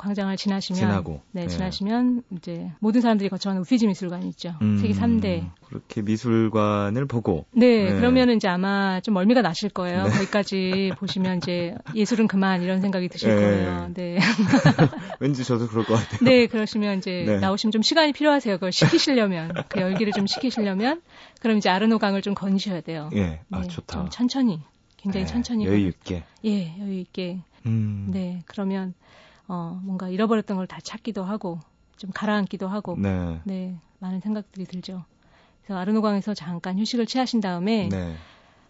광장을 0.00 0.34
지나시면 0.34 0.80
지나고 0.80 1.20
네, 1.32 1.42
네, 1.42 1.48
지나시면 1.48 2.22
이제 2.38 2.72
모든 2.78 3.02
사람들이 3.02 3.28
거쳐가는 3.28 3.60
우피지 3.60 3.86
미술관이 3.86 4.28
있죠. 4.30 4.54
음, 4.62 4.78
세계 4.78 4.94
3대. 4.94 5.50
그렇게 5.66 6.00
미술관을 6.00 7.06
보고 7.06 7.44
네, 7.52 7.84
네. 7.84 7.94
그러면은 7.96 8.36
이제 8.36 8.48
아마 8.48 9.00
좀 9.00 9.12
멀미가 9.12 9.42
나실 9.42 9.68
거예요. 9.68 10.04
네. 10.04 10.10
거기까지 10.10 10.92
보시면 10.98 11.38
이제 11.38 11.74
예술은 11.94 12.28
그만 12.28 12.62
이런 12.62 12.80
생각이 12.80 13.08
드실 13.08 13.28
네. 13.28 13.36
거예요. 13.36 13.90
네. 13.92 14.18
왠지 15.20 15.44
저도 15.44 15.68
그럴 15.68 15.84
것 15.84 15.94
같아요. 15.94 16.18
네, 16.22 16.46
그러시면 16.46 16.98
이제 16.98 17.24
네. 17.26 17.38
나오시면 17.38 17.70
좀 17.70 17.82
시간이 17.82 18.14
필요하세요. 18.14 18.54
그걸 18.56 18.72
식히시려면 18.72 19.52
그 19.68 19.80
열기를 19.80 20.14
좀 20.14 20.26
식히시려면 20.26 21.02
그럼 21.40 21.58
이제 21.58 21.68
아르노 21.68 21.98
강을 21.98 22.22
좀 22.22 22.32
건지셔야 22.32 22.80
돼요. 22.80 23.10
예, 23.14 23.40
아 23.50 23.60
네, 23.60 23.68
좋다. 23.68 23.98
좀 23.98 24.08
천천히, 24.08 24.60
굉장히 24.96 25.26
네, 25.26 25.32
천천히 25.32 25.66
여유 25.66 25.88
있게. 25.88 26.24
예, 26.46 26.74
여유 26.80 27.00
있게. 27.00 27.40
음. 27.66 28.08
네, 28.10 28.42
그러면 28.46 28.94
어, 29.50 29.80
뭔가 29.82 30.08
잃어버렸던 30.08 30.56
걸 30.56 30.66
다 30.66 30.78
찾기도 30.80 31.24
하고 31.24 31.58
좀 31.96 32.10
가라앉기도 32.14 32.68
하고 32.68 32.96
네. 32.96 33.40
네 33.44 33.76
많은 33.98 34.20
생각들이 34.20 34.64
들죠. 34.64 35.04
그래서 35.64 35.78
아르노강에서 35.80 36.34
잠깐 36.34 36.78
휴식을 36.78 37.06
취하신 37.06 37.40
다음에 37.40 37.88
네. 37.88 38.14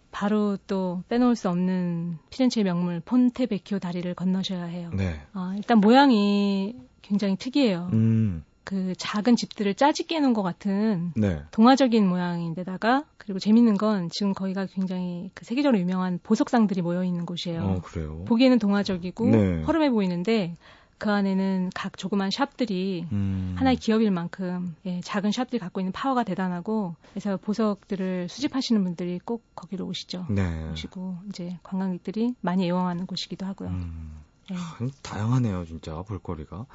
바로 0.09 0.57
또 0.67 1.03
빼놓을 1.07 1.35
수 1.35 1.49
없는 1.49 2.17
피렌체의 2.31 2.63
명물 2.65 2.99
폰테베키오 3.01 3.77
다리를 3.79 4.11
건너셔야 4.15 4.63
해요. 4.65 4.89
네. 4.93 5.21
어, 5.35 5.53
일단 5.55 5.77
모양이 5.79 6.75
굉장히 7.03 7.35
특이해요. 7.37 7.89
음. 7.93 8.43
그 8.63 8.93
작은 8.97 9.35
집들을 9.35 9.75
해놓은 10.15 10.33
것 10.33 10.43
같은 10.43 11.13
네. 11.15 11.43
동화적인 11.51 12.07
모양인데다가 12.07 13.05
그리고 13.17 13.39
재밌는 13.39 13.77
건 13.77 14.09
지금 14.09 14.33
거기가 14.33 14.65
굉장히 14.67 15.31
그 15.33 15.45
세계적으로 15.45 15.79
유명한 15.79 16.19
보석상들이 16.21 16.81
모여 16.81 17.03
있는 17.03 17.25
곳이에요. 17.25 17.61
어, 17.61 17.81
그래요? 17.81 18.23
보기에는 18.25 18.59
동화적이고 18.59 19.25
네. 19.25 19.63
허름해 19.63 19.89
보이는데 19.89 20.57
그 20.97 21.09
안에는 21.09 21.71
각 21.73 21.97
조그만 21.97 22.29
샵들이 22.29 23.07
음. 23.11 23.55
하나의 23.57 23.77
기업일 23.77 24.11
만큼 24.11 24.75
예, 24.85 25.01
작은 25.01 25.31
샵들이 25.31 25.59
갖고 25.59 25.79
있는 25.79 25.91
파워가 25.91 26.23
대단하고 26.23 26.95
그래서 27.09 27.37
보석들을 27.37 28.29
수집하시는 28.29 28.83
분들이 28.83 29.19
꼭 29.25 29.43
거기로 29.55 29.87
오시죠. 29.87 30.27
네. 30.29 30.69
오시고 30.71 31.17
이제 31.29 31.57
관광객들이 31.63 32.35
많이 32.41 32.65
애용하는 32.65 33.07
곳이기도 33.07 33.47
하고요. 33.47 33.69
음. 33.69 34.21
네. 34.51 34.55
다양하네요, 35.01 35.65
진짜 35.65 36.03
볼거리가. 36.03 36.67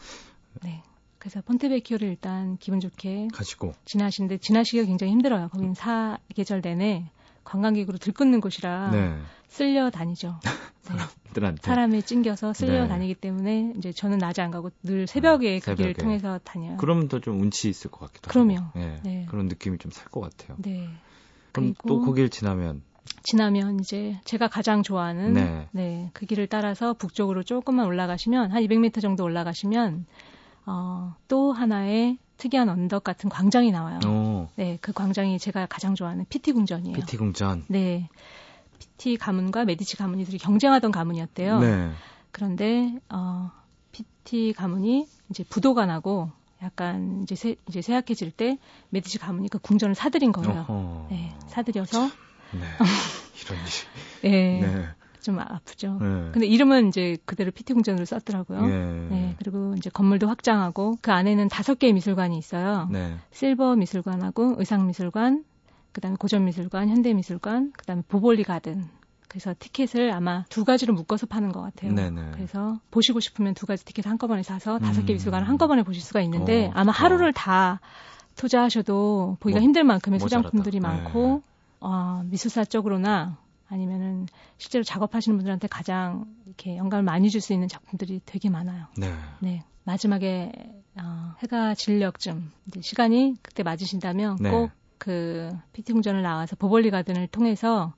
네. 0.65 0.83
그래서 1.27 1.43
폰테베키오를 1.43 2.07
일단 2.07 2.57
기분 2.59 2.79
좋게 2.79 3.27
가시고 3.33 3.75
지나시는데 3.85 4.39
지나시기가 4.39 4.87
굉장히 4.87 5.11
힘들어요. 5.11 5.49
거기는 5.49 5.75
사계절 5.75 6.61
내내 6.61 7.11
관광객으로 7.43 7.99
들끓는 7.99 8.41
곳이라 8.41 8.91
네. 8.93 9.17
쓸려 9.49 9.91
다니죠. 9.91 10.39
사람들한테 10.83 11.63
사람에 11.63 12.03
찡겨서 12.03 12.53
쓸려 12.53 12.83
네. 12.83 12.89
다니기 12.89 13.17
때문에 13.17 13.73
이제 13.77 13.91
저는 13.91 14.19
낮에 14.19 14.41
안 14.41 14.53
가고 14.53 14.71
늘 14.85 15.09
새벽에 15.09 15.57
아, 15.57 15.61
그 15.65 15.75
길을 15.75 15.95
통해서 15.95 16.39
다녀요. 16.45 16.77
그러면 16.77 17.09
더좀 17.09 17.41
운치 17.41 17.69
있을 17.71 17.91
것 17.91 18.07
같기도 18.07 18.31
그럼요. 18.31 18.59
하고. 18.59 18.79
네. 18.79 19.01
네. 19.03 19.27
그런 19.29 19.47
느낌이 19.49 19.79
좀 19.79 19.91
살 19.91 20.09
것 20.13 20.21
같아요. 20.21 20.57
네. 20.61 20.89
그럼 21.51 21.75
또 21.89 22.03
거길 22.03 22.31
지나면 22.31 22.83
지나면 23.25 23.81
이제 23.81 24.21
제가 24.25 24.47
가장 24.47 24.85
좋아하는 24.85 25.33
네. 25.33 25.67
네, 25.73 26.11
그 26.13 26.25
길을 26.25 26.47
따라서 26.47 26.95
북쪽으로 26.95 27.43
조금만 27.43 27.87
올라가시면 27.87 28.53
한 28.53 28.63
200m 28.63 29.03
정도 29.03 29.25
올라가시면 29.25 30.07
어, 30.67 31.15
또 31.29 31.53
하나의 31.53 32.19
특이한 32.37 32.69
언덕 32.69 33.05
같은 33.05 33.31
광장이 33.31 33.71
나와요. 33.71 33.99
오. 34.07 34.49
네, 34.57 34.79
그 34.81 34.93
광장이 34.93 35.39
제가 35.39 35.67
가장 35.67 35.95
좋아하는 35.95 36.27
PT 36.29 36.53
궁전이에요. 36.53 36.97
PT 36.97 37.17
궁전. 37.17 37.65
네. 37.69 38.09
PT 38.79 39.17
가문과 39.17 39.65
메디치 39.65 39.97
가문이 39.97 40.25
둘이 40.25 40.39
경쟁하던 40.39 40.93
가문이었대요. 40.93 41.61
네. 41.61 41.91
그런데 42.31 42.99
어, 43.09 43.51
PT 43.93 44.53
가문이 44.55 45.09
이제 45.31 45.45
부도가 45.45 45.87
나고 45.87 46.31
약간 46.63 47.23
이제 47.23 47.35
세, 47.35 47.57
이제 47.69 47.81
쇠약해질 47.81 48.31
때 48.33 48.59
메디치 48.91 49.19
가문이 49.19 49.49
그 49.49 49.59
궁전을 49.59 49.95
사들인 49.95 50.33
거예요. 50.33 50.67
어허. 50.69 51.07
네, 51.11 51.35
사들여서 51.49 52.09
네. 52.53 52.61
이런 53.43 53.59
일. 53.59 54.31
네. 54.31 54.61
네. 54.61 54.89
좀 55.27 55.41
아프죠. 55.41 55.99
네. 56.01 56.31
근데 56.31 56.47
이름은 56.47 56.87
이제 56.89 57.17
그대로 57.25 57.51
PT 57.51 57.73
궁전으로 57.73 58.05
썼더라고요. 58.05 58.65
예. 58.65 59.09
네. 59.11 59.35
그리고 59.41 59.75
이제 59.77 59.91
건물도 59.91 60.29
확장하고 60.29 60.99
그 61.03 61.11
안에는 61.11 61.49
다섯 61.49 61.81
개의 61.81 61.93
미술관이 61.95 62.39
있어요. 62.39 62.89
네. 62.93 63.17
실버 63.33 63.75
미술관하고 63.75 64.55
의상 64.59 64.87
미술관, 64.87 65.45
그다음에 65.91 66.17
고전 66.17 66.45
미술관, 66.45 66.91
현대 66.91 67.13
미술관, 67.13 67.73
그다음에 67.77 68.03
보볼리 68.07 68.45
가든. 68.45 68.85
그래서 69.27 69.53
티켓을 69.59 70.13
아마 70.13 70.45
두 70.49 70.65
가지로 70.65 70.95
묶어서 70.95 71.27
파는 71.27 71.51
것 71.51 71.61
같아요. 71.61 71.93
네네. 71.93 72.31
그래서 72.35 72.79
보시고 72.93 73.19
싶으면 73.19 73.55
두 73.55 73.67
가지 73.67 73.85
티켓 73.85 74.07
한꺼번에 74.07 74.45
사서 74.45 74.79
다섯 74.79 75.05
개 75.07 75.13
음. 75.13 75.15
미술관을 75.15 75.49
한꺼번에 75.49 75.83
보실 75.83 76.01
수가 76.03 76.21
있는데 76.21 76.69
어, 76.69 76.73
아마 76.75 76.93
하루를 76.93 77.31
어. 77.31 77.33
다 77.35 77.81
투자하셔도 78.37 79.39
보기가 79.41 79.59
뭐, 79.59 79.65
힘들 79.65 79.83
만큼의 79.83 80.21
소장품들이 80.21 80.79
네. 80.79 80.87
많고 80.87 81.43
어, 81.81 82.23
미술사 82.27 82.65
쪽으로나 82.65 83.39
아니면은 83.69 84.27
실제로 84.59 84.85
작업하시는 84.85 85.37
분들한테 85.37 85.69
가장 85.69 86.27
이렇게 86.47 86.77
영감을 86.77 87.03
많이 87.05 87.31
줄 87.31 87.41
수 87.41 87.53
있는 87.53 87.69
작품들이 87.69 88.21
되게 88.25 88.49
많아요. 88.49 88.87
네. 88.97 89.13
네. 89.41 89.65
마지막에 89.85 90.53
어, 91.01 91.35
해가 91.41 91.75
진력쯤 91.75 92.51
이제 92.67 92.81
시간이 92.81 93.37
그때 93.43 93.63
맞으신다면 93.63 94.39
네. 94.41 94.51
꼭그 94.51 95.57
궁전을 95.87 96.23
나와서 96.23 96.57
보볼리 96.57 96.91
가든을 96.91 97.29
통해서 97.29 97.95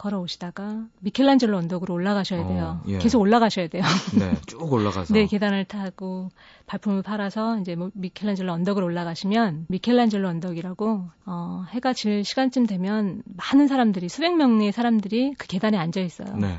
걸어오시다가 0.00 0.86
미켈란젤로 1.00 1.58
언덕으로 1.58 1.92
올라가셔야 1.92 2.46
돼요. 2.46 2.80
어, 2.82 2.84
예. 2.88 2.98
계속 2.98 3.20
올라가셔야 3.20 3.68
돼요. 3.68 3.82
네, 4.18 4.34
쭉 4.46 4.72
올라가서. 4.72 5.12
네, 5.12 5.26
계단을 5.26 5.66
타고 5.66 6.30
발품을 6.66 7.02
팔아서 7.02 7.58
이제 7.58 7.74
뭐 7.76 7.90
미켈란젤로 7.92 8.50
언덕을 8.50 8.82
올라가시면 8.82 9.66
미켈란젤로 9.68 10.26
언덕이라고 10.26 11.02
어, 11.26 11.64
해가 11.68 11.92
질 11.92 12.24
시간쯤 12.24 12.66
되면 12.66 13.22
많은 13.26 13.66
사람들이 13.66 14.08
수백 14.08 14.34
명의 14.36 14.72
사람들이 14.72 15.34
그 15.36 15.46
계단에 15.46 15.76
앉아 15.76 16.00
있어요. 16.00 16.34
네. 16.34 16.58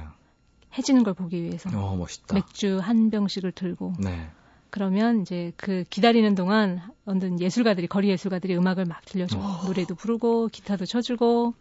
해지는 0.77 1.01
걸 1.03 1.15
보기 1.15 1.41
위해서. 1.41 1.69
어, 1.75 1.95
멋있다. 1.95 2.35
맥주 2.35 2.77
한 2.77 3.09
병씩을 3.09 3.53
들고. 3.53 3.93
네. 3.97 4.29
그러면 4.69 5.23
이제 5.23 5.51
그 5.57 5.83
기다리는 5.89 6.35
동안 6.35 6.79
어떤 7.05 7.41
예술가들이 7.41 7.87
거리 7.87 8.09
예술가들이 8.09 8.55
음악을 8.55 8.85
막 8.85 9.03
들려줘요. 9.03 9.41
어. 9.41 9.65
노래도 9.65 9.95
부르고 9.95 10.47
기타도 10.49 10.85
쳐주고 10.85 11.55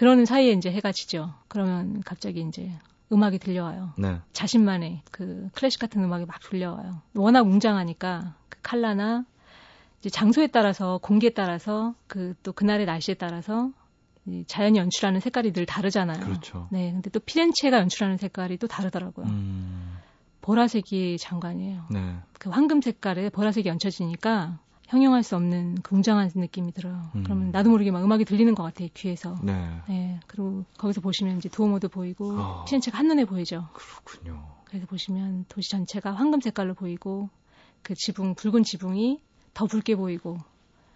그러는 0.00 0.24
사이에 0.24 0.52
이제 0.52 0.72
해가 0.72 0.92
지죠. 0.92 1.34
그러면 1.48 2.00
갑자기 2.06 2.40
이제 2.40 2.72
음악이 3.12 3.38
들려와요. 3.38 3.92
네. 3.98 4.18
자신만의 4.32 5.02
그 5.10 5.50
클래식 5.52 5.78
같은 5.78 6.02
음악이 6.02 6.24
막 6.24 6.40
들려와요. 6.40 7.02
워낙 7.14 7.42
웅장하니까 7.42 8.34
그 8.48 8.58
칼라나 8.62 9.26
이제 9.98 10.08
장소에 10.08 10.46
따라서 10.46 10.96
공기에 11.02 11.28
따라서 11.30 11.94
그 12.06 12.34
또 12.42 12.54
그날의 12.54 12.86
날씨에 12.86 13.16
따라서 13.16 13.72
이 14.24 14.44
자연이 14.46 14.78
연출하는 14.78 15.20
색깔이 15.20 15.52
늘 15.52 15.66
다르잖아요. 15.66 16.24
그렇죠. 16.24 16.66
네, 16.70 16.92
근데 16.92 17.10
또 17.10 17.20
피렌체가 17.20 17.78
연출하는 17.80 18.16
색깔이 18.16 18.56
또 18.56 18.66
다르더라고요. 18.68 19.26
음... 19.26 19.98
보라색이 20.40 21.18
장관이에요. 21.18 21.88
네. 21.90 22.16
그 22.38 22.48
황금 22.48 22.80
색깔에 22.80 23.28
보라색이 23.28 23.68
얹혀지니까 23.68 24.60
형용할 24.90 25.22
수 25.22 25.36
없는 25.36 25.76
굉장한 25.84 26.32
느낌이 26.34 26.72
들어요. 26.72 27.10
음. 27.14 27.22
그러면 27.22 27.50
나도 27.52 27.70
모르게 27.70 27.92
막 27.92 28.02
음악이 28.02 28.24
들리는 28.24 28.56
것 28.56 28.64
같아요, 28.64 28.88
귀에서. 28.92 29.36
네. 29.40 29.80
네. 29.88 30.20
그리고 30.26 30.64
거기서 30.78 31.00
보시면 31.00 31.38
이제 31.38 31.48
두오모도 31.48 31.88
보이고, 31.88 32.32
어. 32.32 32.64
피렌체가 32.64 32.98
한 32.98 33.06
눈에 33.06 33.24
보이죠. 33.24 33.68
그렇군요. 33.72 34.44
그래서 34.64 34.86
보시면 34.86 35.44
도시 35.48 35.70
전체가 35.70 36.10
황금 36.10 36.40
색깔로 36.40 36.74
보이고, 36.74 37.28
그 37.82 37.94
지붕, 37.94 38.34
붉은 38.34 38.64
지붕이 38.64 39.20
더 39.54 39.66
붉게 39.66 39.94
보이고, 39.94 40.38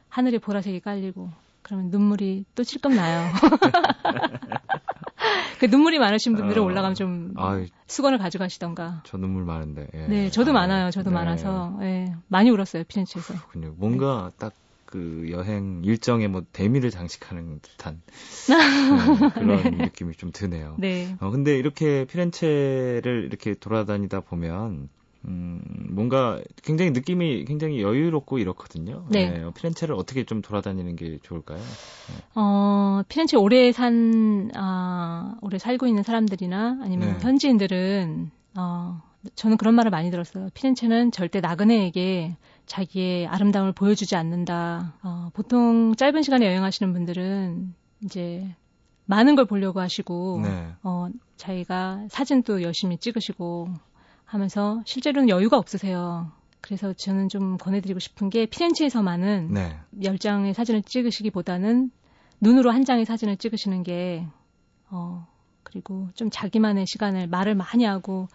하늘에 0.08 0.38
보라색이 0.38 0.80
깔리고, 0.80 1.30
그러면 1.62 1.90
눈물이 1.90 2.46
또 2.56 2.64
찔끔 2.64 2.96
나요. 2.96 3.30
그 5.58 5.66
눈물이 5.66 5.98
많으신 5.98 6.34
분들은 6.34 6.62
어, 6.62 6.64
올라가면 6.64 6.94
좀 6.94 7.32
아이, 7.36 7.68
수건을 7.86 8.18
가져가시던가. 8.18 9.02
저 9.06 9.16
눈물 9.16 9.44
많은데. 9.44 9.88
예. 9.94 10.06
네, 10.06 10.30
저도 10.30 10.50
아, 10.50 10.54
많아요. 10.54 10.90
저도 10.90 11.10
네. 11.10 11.14
많아서 11.14 11.78
예, 11.82 12.14
많이 12.28 12.50
울었어요 12.50 12.84
피렌체에서. 12.84 13.34
그렇군요. 13.34 13.74
뭔가 13.76 14.30
네. 14.38 14.50
딱그 14.86 15.28
여행 15.30 15.82
일정에 15.84 16.28
뭐 16.28 16.42
대미를 16.52 16.90
장식하는 16.90 17.60
듯한 17.60 18.02
네, 19.30 19.30
그런 19.40 19.62
네. 19.62 19.70
느낌이 19.70 20.14
좀 20.14 20.30
드네요. 20.32 20.76
네. 20.78 21.16
어, 21.20 21.30
근데 21.30 21.56
이렇게 21.56 22.04
피렌체를 22.04 23.24
이렇게 23.24 23.54
돌아다니다 23.54 24.20
보면 24.20 24.88
음, 25.26 25.62
뭔가 25.90 26.40
굉장히 26.62 26.90
느낌이 26.90 27.44
굉장히 27.44 27.80
여유롭고 27.82 28.38
이렇거든요. 28.38 29.06
네. 29.10 29.30
네. 29.30 29.50
피렌체를 29.54 29.94
어떻게 29.94 30.24
좀 30.24 30.42
돌아다니는 30.42 30.96
게 30.96 31.18
좋을까요? 31.22 31.58
네. 31.58 32.14
어, 32.34 33.02
피렌체 33.08 33.36
오래 33.36 33.72
산, 33.72 34.50
아, 34.54 35.36
오래 35.40 35.58
살고 35.58 35.86
있는 35.86 36.02
사람들이나 36.02 36.80
아니면 36.82 37.14
네. 37.14 37.18
현지인들은, 37.20 38.30
어, 38.58 39.00
저는 39.34 39.56
그런 39.56 39.74
말을 39.74 39.90
많이 39.90 40.10
들었어요. 40.10 40.48
피렌체는 40.52 41.10
절대 41.10 41.40
나그네에게 41.40 42.36
자기의 42.66 43.26
아름다움을 43.26 43.72
보여주지 43.72 44.16
않는다. 44.16 44.94
어, 45.02 45.30
보통 45.32 45.94
짧은 45.96 46.22
시간에 46.22 46.46
여행하시는 46.46 46.92
분들은 46.92 47.74
이제 48.04 48.54
많은 49.06 49.36
걸 49.36 49.46
보려고 49.46 49.80
하시고, 49.80 50.40
네. 50.42 50.72
어, 50.82 51.08
자기가 51.36 52.06
사진도 52.08 52.62
열심히 52.62 52.98
찍으시고, 52.98 53.68
하면서 54.24 54.82
실제로는 54.86 55.28
여유가 55.28 55.58
없으세요. 55.58 56.30
그래서 56.60 56.92
저는 56.92 57.28
좀 57.28 57.58
권해드리고 57.58 58.00
싶은 58.00 58.30
게 58.30 58.46
피렌체에서만은 58.46 59.52
네. 59.52 59.78
10장의 60.00 60.54
사진을 60.54 60.82
찍으시기보다는 60.82 61.90
눈으로 62.40 62.70
한 62.70 62.84
장의 62.84 63.04
사진을 63.04 63.36
찍으시는 63.36 63.82
게, 63.82 64.26
어, 64.90 65.26
그리고 65.62 66.08
좀 66.14 66.30
자기만의 66.30 66.86
시간을 66.86 67.26
말을 67.26 67.54
많이 67.54 67.84
하고 67.84 68.28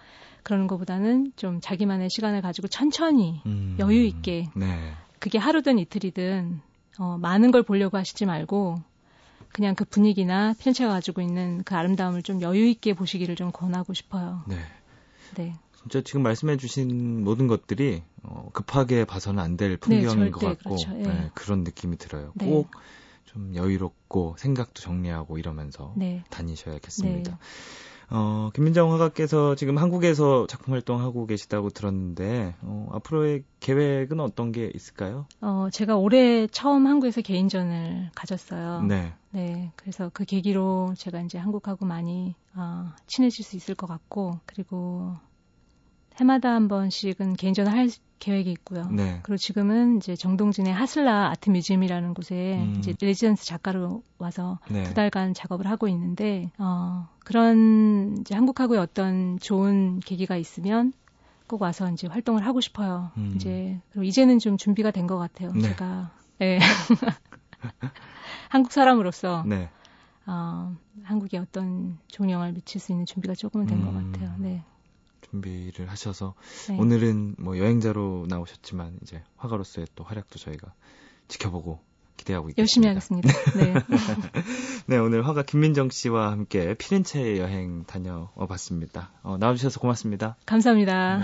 그러는 0.44 0.68
것보다는 0.68 1.32
좀 1.36 1.60
자기만의 1.62 2.10
시간을 2.10 2.42
가지고 2.42 2.68
천천히 2.68 3.42
음, 3.46 3.78
여유 3.80 4.04
있게 4.04 4.50
네. 4.56 4.94
그게 5.20 5.38
하루든 5.38 5.80
이틀이든 5.80 6.62
어, 6.98 7.18
많은 7.18 7.52
걸 7.52 7.64
보려고 7.64 7.98
하시지 7.98 8.26
말고 8.26 8.82
그냥 9.52 9.76
그 9.76 9.86
분위기나 9.86 10.54
피렌체가 10.60 10.92
가지고 10.92 11.22
있는 11.22 11.64
그 11.64 11.76
아름다움을 11.76 12.24
좀 12.24 12.42
여유 12.42 12.66
있게 12.68 12.94
보시기를 12.94 13.36
좀 13.36 13.52
권하고 13.52 13.94
싶어요. 13.94 14.44
네. 14.48 14.58
네. 15.36 15.56
진짜 15.82 16.02
지금 16.02 16.24
말씀해주신 16.24 17.24
모든 17.24 17.48
것들이 17.48 18.04
어, 18.24 18.50
급하게 18.54 19.06
봐서는 19.06 19.42
안 19.42 19.58
될 19.58 19.78
풍경인 19.78 20.26
네, 20.26 20.32
것 20.32 20.40
같고 20.40 20.76
그렇죠. 20.76 20.92
예. 21.00 21.04
네, 21.04 21.30
그런 21.34 21.64
느낌이 21.64 21.98
들어요. 21.98 22.32
네. 22.36 22.48
꼭좀 22.48 23.56
여유롭고 23.56 24.36
생각도 24.38 24.82
정리하고 24.82 25.38
이러면서 25.38 25.94
네. 25.98 26.24
다니셔야겠습니다. 26.30 27.32
네. 27.32 27.38
어, 28.12 28.50
김민정 28.56 28.92
화가께서 28.92 29.54
지금 29.56 29.78
한국에서 29.78 30.48
작품 30.48 30.74
활동하고 30.74 31.28
계시다고 31.28 31.70
들었는데 31.70 32.56
어, 32.62 32.90
앞으로의 32.94 33.44
계획은 33.60 34.20
어떤 34.20 34.52
게 34.52 34.72
있을까요? 34.74 35.28
어, 35.42 35.68
제가 35.72 35.96
올해 35.96 36.48
처음 36.48 36.88
한국에서 36.88 37.22
개인전을 37.22 38.10
가졌어요. 38.16 38.82
네. 38.84 39.14
네. 39.32 39.72
그래서 39.76 40.10
그 40.14 40.26
계기로 40.26 40.94
제가 40.98 41.22
이제 41.22 41.38
한국하고 41.38 41.86
많이 41.86 42.34
어, 42.56 42.92
친해질 43.06 43.46
수 43.46 43.56
있을 43.56 43.76
것 43.76 43.86
같고 43.86 44.40
그리고 44.48 45.16
해마다 46.20 46.52
한 46.54 46.68
번씩은 46.68 47.34
개인전을 47.38 47.72
할 47.72 47.90
계획이 48.20 48.52
있고요. 48.52 48.86
네. 48.92 49.20
그리고 49.24 49.38
지금은 49.38 49.98
이제 49.98 50.16
정동진의 50.16 50.74
하슬라 50.74 51.30
아트 51.30 51.50
뮤지엄이라는 51.50 52.14
곳에 52.14 52.58
음. 52.60 52.76
이제 52.78 52.94
레지던스 53.00 53.46
작가로 53.46 54.04
와서 54.18 54.60
네. 54.70 54.84
두 54.84 54.94
달간 54.94 55.34
작업을 55.34 55.68
하고 55.68 55.88
있는데 55.88 56.52
어 56.58 57.08
그런 57.24 58.18
이제 58.20 58.36
한국하고의 58.36 58.80
어떤 58.82 59.40
좋은 59.40 60.00
계기가 60.02 60.36
있으면 60.36 60.92
꼭 61.48 61.62
와서 61.62 61.90
이제 61.92 62.08
활동을 62.08 62.46
하고 62.46 62.60
싶어요. 62.60 63.12
음. 63.18 63.32
이제 63.36 63.80
그리고 63.92 64.04
이제는 64.04 64.40
좀 64.40 64.58
준비가 64.58 64.92
된 64.92 65.08
것 65.08 65.18
같아요. 65.18 65.52
네. 65.54 65.62
제가 65.62 66.12
네. 66.40 66.60
한국 68.50 68.72
사람으로서 68.72 69.44
네. 69.48 69.70
어, 70.26 70.76
한국에 71.04 71.38
어떤 71.38 71.98
종영을 72.08 72.52
미칠 72.54 72.80
수 72.82 72.92
있는 72.92 73.06
준비가 73.06 73.34
조금은 73.34 73.66
된것 73.66 73.94
음. 73.96 74.12
같아요. 74.12 74.36
네. 74.38 74.64
준비를 75.32 75.90
하셔서 75.90 76.34
네. 76.70 76.78
오늘은 76.78 77.36
뭐 77.38 77.58
여행자로 77.58 78.26
나오셨지만 78.30 79.00
이제 79.02 79.22
화가로서의 79.38 79.88
또 79.96 80.04
활약도 80.04 80.40
저희가 80.40 80.74
지켜보고 81.28 81.80
기대하고 82.18 82.50
있겠습니다. 82.50 82.62
열심히 82.62 82.88
하겠습니다. 82.88 83.30
네. 83.58 83.74
네, 84.88 84.98
오늘 84.98 85.26
화가 85.26 85.44
김민정 85.44 85.90
씨와 85.90 86.32
함께 86.32 86.74
피렌체 86.74 87.38
여행 87.38 87.86
다녀와 87.86 88.48
봤습니다. 88.48 89.12
어, 89.24 89.38
나와주셔서 89.38 89.80
고맙습니다. 89.80 90.36
감사합니다. 90.46 91.20
네. 91.20 91.24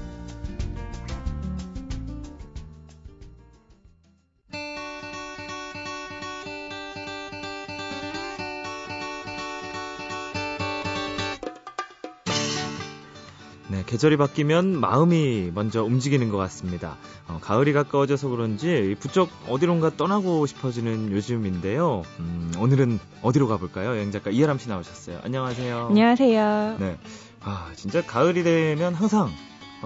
계절이 13.91 14.15
바뀌면 14.15 14.79
마음이 14.79 15.51
먼저 15.53 15.83
움직이는 15.83 16.29
것 16.29 16.37
같습니다. 16.37 16.95
어, 17.27 17.39
가을이 17.41 17.73
가까워져서 17.73 18.29
그런지 18.29 18.95
부쩍 19.01 19.27
어디론가 19.49 19.97
떠나고 19.97 20.45
싶어지는 20.45 21.11
요즘인데요. 21.11 22.03
음, 22.19 22.53
오늘은 22.57 23.01
어디로 23.21 23.49
가볼까요? 23.49 23.89
여행 23.89 24.11
작가 24.11 24.31
이하람 24.31 24.59
씨 24.59 24.69
나오셨어요. 24.69 25.19
안녕하세요. 25.25 25.87
안녕하세요. 25.89 26.77
네. 26.79 26.97
아, 27.41 27.69
진짜 27.75 28.01
가을이 28.01 28.43
되면 28.43 28.93
항상 28.93 29.29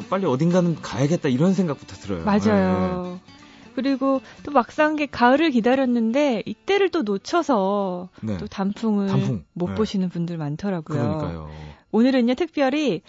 빨리 0.07 0.27
어딘가는 0.27 0.75
가야겠다 0.83 1.27
이런 1.29 1.55
생각부터 1.55 1.95
들어요. 1.95 2.25
맞아요. 2.25 3.19
네. 3.25 3.33
그리고 3.73 4.21
또 4.43 4.51
막상 4.51 4.95
게 4.95 5.07
가을을 5.07 5.49
기다렸는데 5.49 6.43
이때를 6.45 6.91
또 6.91 7.01
놓쳐서 7.01 8.09
네. 8.21 8.37
또 8.37 8.45
단풍을 8.45 9.07
단풍. 9.07 9.45
못 9.53 9.69
네. 9.69 9.75
보시는 9.75 10.09
분들 10.09 10.37
많더라고요. 10.37 10.99
그러니까요. 10.99 11.49
오늘은요 11.91 12.35
특별히 12.35 13.01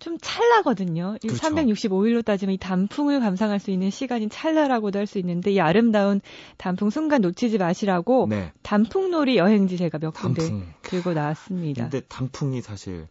좀 0.00 0.18
찰나거든요. 0.20 1.16
그렇죠. 1.20 1.36
365일로 1.36 2.24
따지면 2.24 2.54
이 2.54 2.58
단풍을 2.58 3.20
감상할 3.20 3.60
수 3.60 3.70
있는 3.70 3.90
시간이 3.90 4.28
찰나라고도 4.28 4.98
할 4.98 5.06
수 5.06 5.18
있는데 5.18 5.50
이 5.50 5.60
아름다운 5.60 6.20
단풍 6.56 6.88
순간 6.90 7.20
놓치지 7.20 7.58
마시라고 7.58 8.28
네. 8.30 8.52
단풍놀이 8.62 9.36
여행지 9.36 9.76
제가 9.76 9.98
몇 9.98 10.12
군데 10.12 10.42
들고 10.82 11.14
나왔습니다. 11.14 11.82
근데 11.82 12.00
단풍이 12.08 12.62
사실 12.62 13.08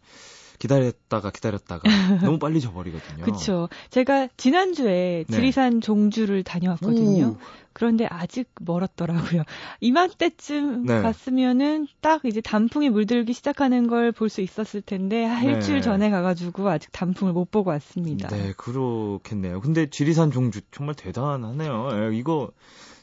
기다렸다가 0.60 1.30
기다렸다가 1.30 1.82
너무 2.22 2.38
빨리 2.38 2.60
져버리거든요. 2.60 3.24
그렇죠. 3.24 3.68
제가 3.90 4.28
지난주에 4.36 5.24
네. 5.26 5.34
지리산 5.34 5.80
종주를 5.80 6.44
다녀왔거든요. 6.44 7.26
오. 7.30 7.36
그런데 7.72 8.06
아직 8.10 8.48
멀었더라고요. 8.60 9.42
이맘때쯤 9.80 10.84
네. 10.86 11.00
갔으면은 11.02 11.86
딱 12.00 12.24
이제 12.24 12.40
단풍이 12.40 12.90
물들기 12.90 13.32
시작하는 13.32 13.86
걸 13.88 14.12
볼 14.12 14.28
수 14.28 14.40
있었을 14.42 14.82
텐데 14.82 15.24
한 15.24 15.46
네. 15.46 15.52
일주일 15.54 15.80
전에 15.82 16.10
가가지고 16.10 16.68
아직 16.68 16.92
단풍을 16.92 17.32
못 17.32 17.50
보고 17.50 17.70
왔습니다. 17.70 18.28
네, 18.28 18.52
그렇겠네요. 18.56 19.60
근데 19.60 19.88
지리산 19.88 20.30
종주 20.30 20.60
정말 20.72 20.94
대단하네요. 20.94 21.88
예, 22.12 22.16
이거 22.16 22.50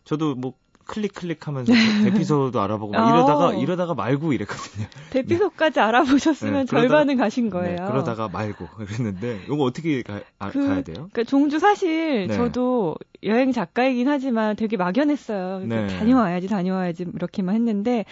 저도 0.03 0.35
뭐 0.35 0.53
클릭 0.87 1.13
클릭하면서 1.13 1.73
대피소도 2.05 2.59
알아보고 2.61 2.93
막 2.93 3.09
이러다가 3.09 3.47
어. 3.47 3.53
이러다가 3.53 3.93
말고 3.93 4.33
이랬거든요. 4.33 4.87
대피소까지 5.11 5.75
네. 5.75 5.81
알아보셨으면 5.81 6.53
네, 6.53 6.65
절반은 6.65 7.17
가신 7.17 7.49
거예요. 7.49 7.75
네, 7.75 7.85
그러다가 7.85 8.27
말고 8.29 8.67
그랬는데 8.77 9.41
이거 9.45 9.63
어떻게 9.63 10.01
가, 10.01 10.21
아, 10.39 10.49
그, 10.49 10.65
야 10.65 10.81
돼요? 10.81 11.09
그러니까 11.11 11.23
종주 11.23 11.59
사실 11.59 12.27
네. 12.27 12.35
저도 12.35 12.95
여행 13.23 13.51
작가이긴 13.51 14.07
하지만 14.07 14.55
되게 14.55 14.77
막연했어요. 14.77 15.59
네. 15.65 15.87
다녀와야지 15.87 16.47
다녀와야지 16.47 17.05
이렇게만 17.13 17.55
했는데 17.55 18.05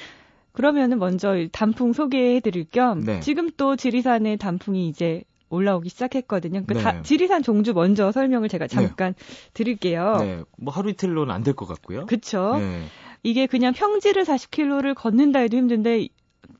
그러면은 0.52 1.00
먼저 1.00 1.36
단풍 1.52 1.94
소개해드릴 1.94 2.66
겸 2.72 3.04
네. 3.04 3.20
지금 3.22 3.50
또 3.58 3.76
지리산의 3.76 4.38
단풍이 4.38 4.88
이제 4.88 5.24
올라오기 5.50 5.90
시작했거든요. 5.90 6.64
그 6.66 6.74
네. 6.74 6.82
다, 6.82 7.02
지리산 7.02 7.44
종주 7.44 7.74
먼저 7.74 8.12
설명을 8.12 8.50
제가 8.50 8.68
네. 8.68 8.76
잠깐 8.76 9.14
네. 9.14 9.26
드릴게요. 9.54 10.18
네. 10.20 10.44
뭐 10.58 10.74
하루 10.74 10.90
이틀로는 10.90 11.34
안 11.34 11.44
될 11.44 11.54
것 11.56 11.68
같고요. 11.68 12.06
그렇죠. 12.08 12.60
이게 13.24 13.46
그냥 13.48 13.74
평지를 13.74 14.24
40km를 14.24 14.94
걷는다 14.96 15.40
해도 15.40 15.58
힘든데 15.58 16.08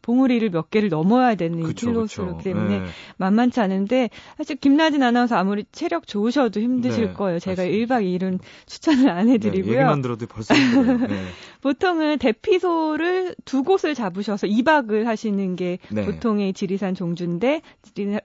봉우리를 0.02 0.50
몇 0.50 0.70
개를 0.70 0.90
넘어야 0.90 1.36
되는 1.36 1.62
그쵸, 1.62 1.88
킬로수로 1.88 2.38
때문에 2.40 2.80
네. 2.80 2.86
만만치 3.18 3.60
않은데 3.60 4.10
사실 4.38 4.56
김나진 4.58 5.04
아나운서 5.04 5.36
아무리 5.36 5.66
체력 5.72 6.08
좋으셔도 6.08 6.60
힘드실 6.60 7.08
네, 7.08 7.14
거예요. 7.14 7.40
제가 7.40 7.64
맞습니다. 7.64 7.96
1박 7.96 8.20
2일은 8.20 8.40
추천을 8.66 9.10
안 9.10 9.30
해드리고요. 9.30 9.72
네, 9.72 9.78
얘기만 9.78 10.02
들어도 10.02 10.28
벌써. 10.28 10.54
네. 10.54 10.60
보통은 11.62 12.20
대피소를 12.20 13.36
두 13.46 13.64
곳을 13.64 13.96
잡으셔서 13.96 14.48
2박을 14.48 15.06
하시는 15.06 15.56
게 15.56 15.80
네. 15.90 16.06
보통의 16.06 16.54
지리산 16.54 16.94
종주인데 16.94 17.62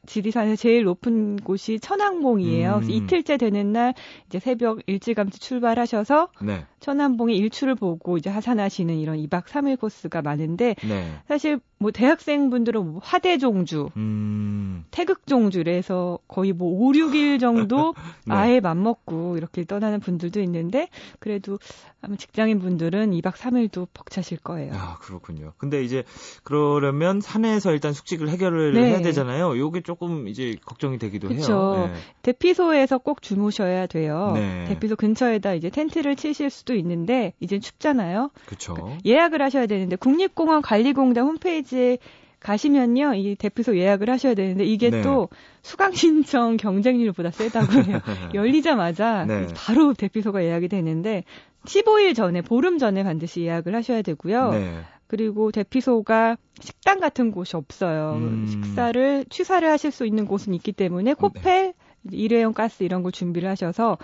지리 0.07 0.31
산에서 0.31 0.57
제일 0.57 0.85
높은 0.85 1.37
곳이 1.37 1.81
천왕봉이에요. 1.81 2.81
음. 2.83 2.91
이틀째 2.91 3.37
되는 3.37 3.73
날 3.73 3.95
이제 4.27 4.39
새벽 4.39 4.81
일찌감치 4.87 5.41
출발하셔서 5.41 6.29
네. 6.43 6.67
천왕봉의 6.81 7.37
일출을 7.37 7.75
보고 7.75 8.17
이제 8.17 8.31
하산하시는 8.31 8.97
이런 8.97 9.19
2박 9.19 9.45
3일 9.45 9.79
코스가 9.79 10.23
많은데 10.23 10.75
네. 10.83 11.13
사실 11.29 11.61
뭐 11.83 11.91
대학생분들은 11.91 12.93
뭐 12.93 13.01
화대종주, 13.03 13.89
음. 13.97 14.85
태극종주래서 14.91 16.19
거의 16.29 16.53
뭐 16.53 16.69
5, 16.69 16.93
6일 16.93 17.41
정도 17.41 17.95
네. 18.27 18.35
아예 18.35 18.61
맘먹고 18.61 19.39
이렇게 19.39 19.65
떠나는 19.65 19.99
분들도 20.01 20.43
있는데 20.43 20.91
그래도 21.21 21.59
아마 22.03 22.17
직장인 22.17 22.61
분들은 22.61 23.13
2박 23.13 23.33
3일도 23.33 23.89
벅차실 23.95 24.39
거예요. 24.39 24.75
아, 24.75 24.99
그렇군요. 25.01 25.55
근데 25.57 25.83
이제 25.83 26.05
그러려면 26.43 27.23
산에서 27.23 27.73
일단 27.73 27.95
숙직을 27.95 28.29
해결을 28.29 28.75
네. 28.75 28.91
해야 28.91 29.01
되잖아요. 29.01 29.59
요게 29.59 29.81
조금 29.81 30.29
이제 30.29 30.57
걱정이 30.67 30.99
되기도 30.99 31.29
그쵸. 31.29 31.53
해요. 31.53 31.91
네. 31.91 32.01
대피소에서 32.23 32.99
꼭 32.99 33.23
주무셔야 33.23 33.87
돼요. 33.87 34.33
네. 34.35 34.67
대피소 34.69 34.97
근처에다 34.97 35.55
이제 35.55 35.71
텐트를 35.71 36.15
치실 36.17 36.51
수도 36.51 36.75
있는데 36.75 37.33
이제 37.41 37.59
춥잖아요. 37.59 38.31
그렇죠. 38.45 38.99
예약을 39.07 39.41
하셔야 39.41 39.67
되는데 39.67 39.97
국립공원 39.97 40.61
관리공단 40.61 41.25
홈페이지 41.25 41.70
에 41.75 41.99
가시면요, 42.41 43.15
이 43.15 43.37
대피소 43.37 43.77
예약을 43.77 44.09
하셔야 44.09 44.35
되는데 44.35 44.65
이게 44.65 44.91
네. 44.91 45.03
또 45.03 45.29
수강 45.63 45.93
신청 45.93 46.57
경쟁률보다 46.57 47.31
세다고 47.31 47.83
해요. 47.83 48.01
열리자마자 48.35 49.27
네. 49.27 49.47
바로 49.55 49.93
대피소가 49.93 50.43
예약이 50.43 50.69
되는데 50.69 51.25
15일 51.67 52.15
전에 52.15 52.41
보름 52.41 52.79
전에 52.79 53.05
반드시 53.05 53.43
예약을 53.43 53.75
하셔야 53.75 54.01
되고요. 54.01 54.51
네. 54.53 54.81
그리고 55.07 55.51
대피소가 55.51 56.37
식당 56.61 56.99
같은 57.01 57.31
곳이 57.31 57.57
없어요. 57.57 58.15
음. 58.15 58.47
식사를 58.49 59.27
취사를 59.29 59.69
하실 59.69 59.91
수 59.91 60.07
있는 60.07 60.25
곳은 60.25 60.55
있기 60.55 60.73
때문에 60.73 61.15
코펠, 61.15 61.75
네. 62.03 62.17
일회용 62.17 62.55
가스 62.55 62.85
이런 62.85 63.03
걸 63.03 63.13
준비를 63.13 63.49
하셔서 63.49 63.99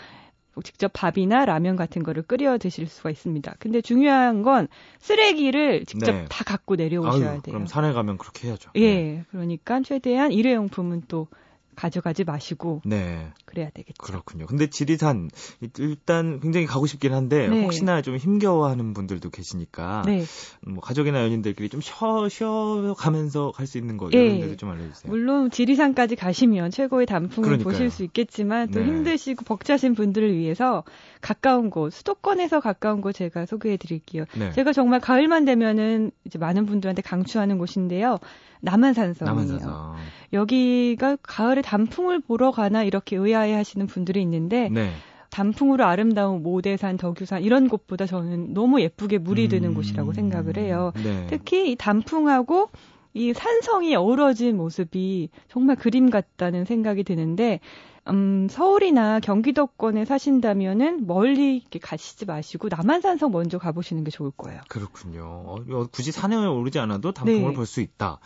직접 0.63 0.91
밥이나 0.93 1.45
라면 1.45 1.77
같은 1.77 2.03
거를 2.03 2.23
끓여 2.23 2.59
드실 2.59 2.87
수가 2.87 3.11
있습니다. 3.11 3.55
근데 3.59 3.81
중요한 3.81 4.43
건 4.43 4.69
쓰레기를 5.01 5.85
직접 5.85 6.13
네. 6.13 6.25
다 6.29 6.45
갖고 6.45 6.77
내려오셔야 6.77 7.31
아유, 7.33 7.43
돼요. 7.43 7.53
그럼 7.53 7.67
산에 7.67 7.93
가면 7.93 8.19
그렇게 8.19 8.49
해야죠. 8.49 8.71
예. 8.77 8.95
네. 8.95 9.25
그러니까 9.31 9.81
최대한 9.83 10.33
일회용품은 10.33 11.03
또 11.09 11.29
가져가지 11.77 12.25
마시고 12.25 12.81
네. 12.85 13.29
그래야 13.45 13.71
되겠죠. 13.71 14.03
그렇군요. 14.03 14.47
근데 14.47 14.69
지리산 14.69 15.31
일단 15.79 16.41
굉장히 16.41 16.67
가고 16.67 16.87
싶긴 16.87 17.13
한데 17.13 17.49
네. 17.49 17.63
혹시나 17.63 18.03
좀 18.03 18.17
힘겨워하는 18.17 18.95
분들도 18.95 19.31
계시니까 19.31 20.03
네. 20.07 20.25
뭐 20.67 20.81
가족이나 20.81 21.23
연인들끼리 21.23 21.69
좀 21.69 21.81
쉬어 21.81 22.29
쉬어 22.29 22.95
가면서 22.99 23.53
갈 23.53 23.67
수 23.67 23.79
있는 23.79 23.97
거 23.97 24.09
이런 24.11 24.27
네. 24.27 24.41
데도 24.41 24.57
좀 24.57 24.71
알려주세요. 24.71 25.11
물론 25.11 25.51
지리산까지 25.51 26.15
가시면 26.17 26.71
최고의 26.71 27.07
단풍을 27.07 27.43
그러니까요. 27.49 27.73
보실 27.73 27.91
수 27.91 28.05
있겠지만 28.05 28.71
또 28.71 28.79
네. 28.81 28.87
힘드시고 28.87 29.45
벅차신 29.45 29.95
분들을 29.95 30.37
위해서 30.37 30.85
가까운 31.21 31.69
곳 31.71 31.93
수도권에서 31.93 32.61
가까운 32.61 33.01
곳 33.01 33.13
제가 33.13 33.47
소개해 33.47 33.77
드릴게요. 33.77 34.25
네. 34.39 34.53
제가 34.53 34.73
정말 34.73 35.01
가을만 35.01 35.45
되면은 35.45 36.13
이제 36.25 36.39
많은 36.39 36.65
분들한테 36.67 37.03
강추하는 37.03 37.59
곳인데요. 37.59 38.19
남한산성이에요. 38.63 39.35
남한산성. 39.35 39.97
여기가 40.33 41.17
가을에 41.23 41.63
단풍을 41.63 42.21
보러 42.21 42.51
가나 42.51 42.83
이렇게 42.83 43.17
의아해 43.17 43.55
하시는 43.55 43.87
분들이 43.87 44.23
있는데 44.23 44.69
네. 44.69 44.91
단풍으로 45.31 45.85
아름다운 45.85 46.43
모대산, 46.43 46.97
덕유산 46.97 47.43
이런 47.43 47.69
곳보다 47.69 48.07
저는 48.07 48.55
너무 48.55 48.81
예쁘게 48.81 49.19
물이 49.19 49.49
드는 49.49 49.71
음... 49.71 49.75
곳이라고 49.75 50.13
생각을 50.13 50.57
해요. 50.57 50.93
네. 51.03 51.27
특히 51.29 51.73
이 51.73 51.77
단풍하고 51.77 52.71
이 53.15 53.33
산성이 53.33 53.95
어우러진 53.95 54.57
모습이 54.57 55.31
정말 55.49 55.77
그림 55.77 56.11
같다는 56.11 56.65
생각이 56.65 57.03
드는데 57.03 57.61
음, 58.09 58.47
서울이나 58.49 59.21
경기도권에 59.21 60.05
사신다면은 60.05 61.07
멀리 61.07 61.57
이렇게 61.57 61.79
가시지 61.79 62.25
마시고 62.25 62.69
남한산성 62.71 63.31
먼저 63.33 63.59
가보시는 63.59 64.05
게 64.05 64.11
좋을 64.11 64.31
거예요. 64.31 64.61
그렇군요. 64.69 65.25
어, 65.25 65.87
굳이 65.91 66.13
산행을 66.13 66.47
오르지 66.49 66.79
않아도 66.79 67.13
단풍을 67.13 67.49
네. 67.51 67.55
볼수 67.55 67.81
있다. 67.81 68.19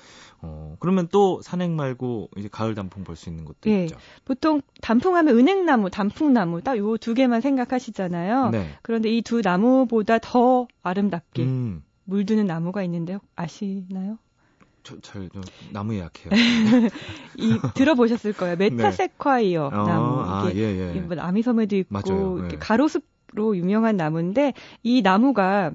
어, 0.42 0.76
그러면 0.80 1.08
또 1.10 1.40
산행 1.42 1.76
말고 1.76 2.30
이제 2.36 2.48
가을 2.50 2.74
단풍 2.74 3.04
볼 3.04 3.16
수 3.16 3.28
있는 3.28 3.44
것도 3.44 3.56
네. 3.62 3.84
있죠. 3.84 3.96
보통 4.24 4.60
단풍하면 4.82 5.36
은행나무, 5.38 5.90
단풍나무 5.90 6.62
딱 6.62 6.76
요 6.78 6.96
두 6.98 7.14
개만 7.14 7.40
생각하시잖아요. 7.40 8.50
네. 8.50 8.70
그런데 8.82 9.08
이 9.10 9.22
두 9.22 9.40
나무보다 9.42 10.18
더 10.18 10.66
아름답게 10.82 11.42
음. 11.44 11.82
물드는 12.04 12.46
나무가 12.46 12.82
있는데 12.82 13.18
아시나요? 13.36 14.18
저, 14.90 15.00
잘, 15.00 15.28
저, 15.32 15.40
나무 15.72 15.96
약해요. 15.98 16.30
이, 17.38 17.58
들어보셨을 17.74 18.32
거예요. 18.32 18.56
네. 18.56 18.70
메타세콰이어 18.70 19.70
네. 19.70 19.76
나무. 19.76 20.20
아, 20.22 20.48
이게, 20.50 20.64
아, 20.64 20.68
예, 20.68 20.96
예. 20.96 21.00
뭐 21.00 21.14
남이섬에도 21.14 21.76
있고, 21.76 21.92
맞아요. 21.92 22.38
이렇게 22.38 22.56
네. 22.56 22.58
가로수로 22.58 23.56
유명한 23.56 23.96
나무인데, 23.96 24.54
이 24.82 25.02
나무가 25.02 25.72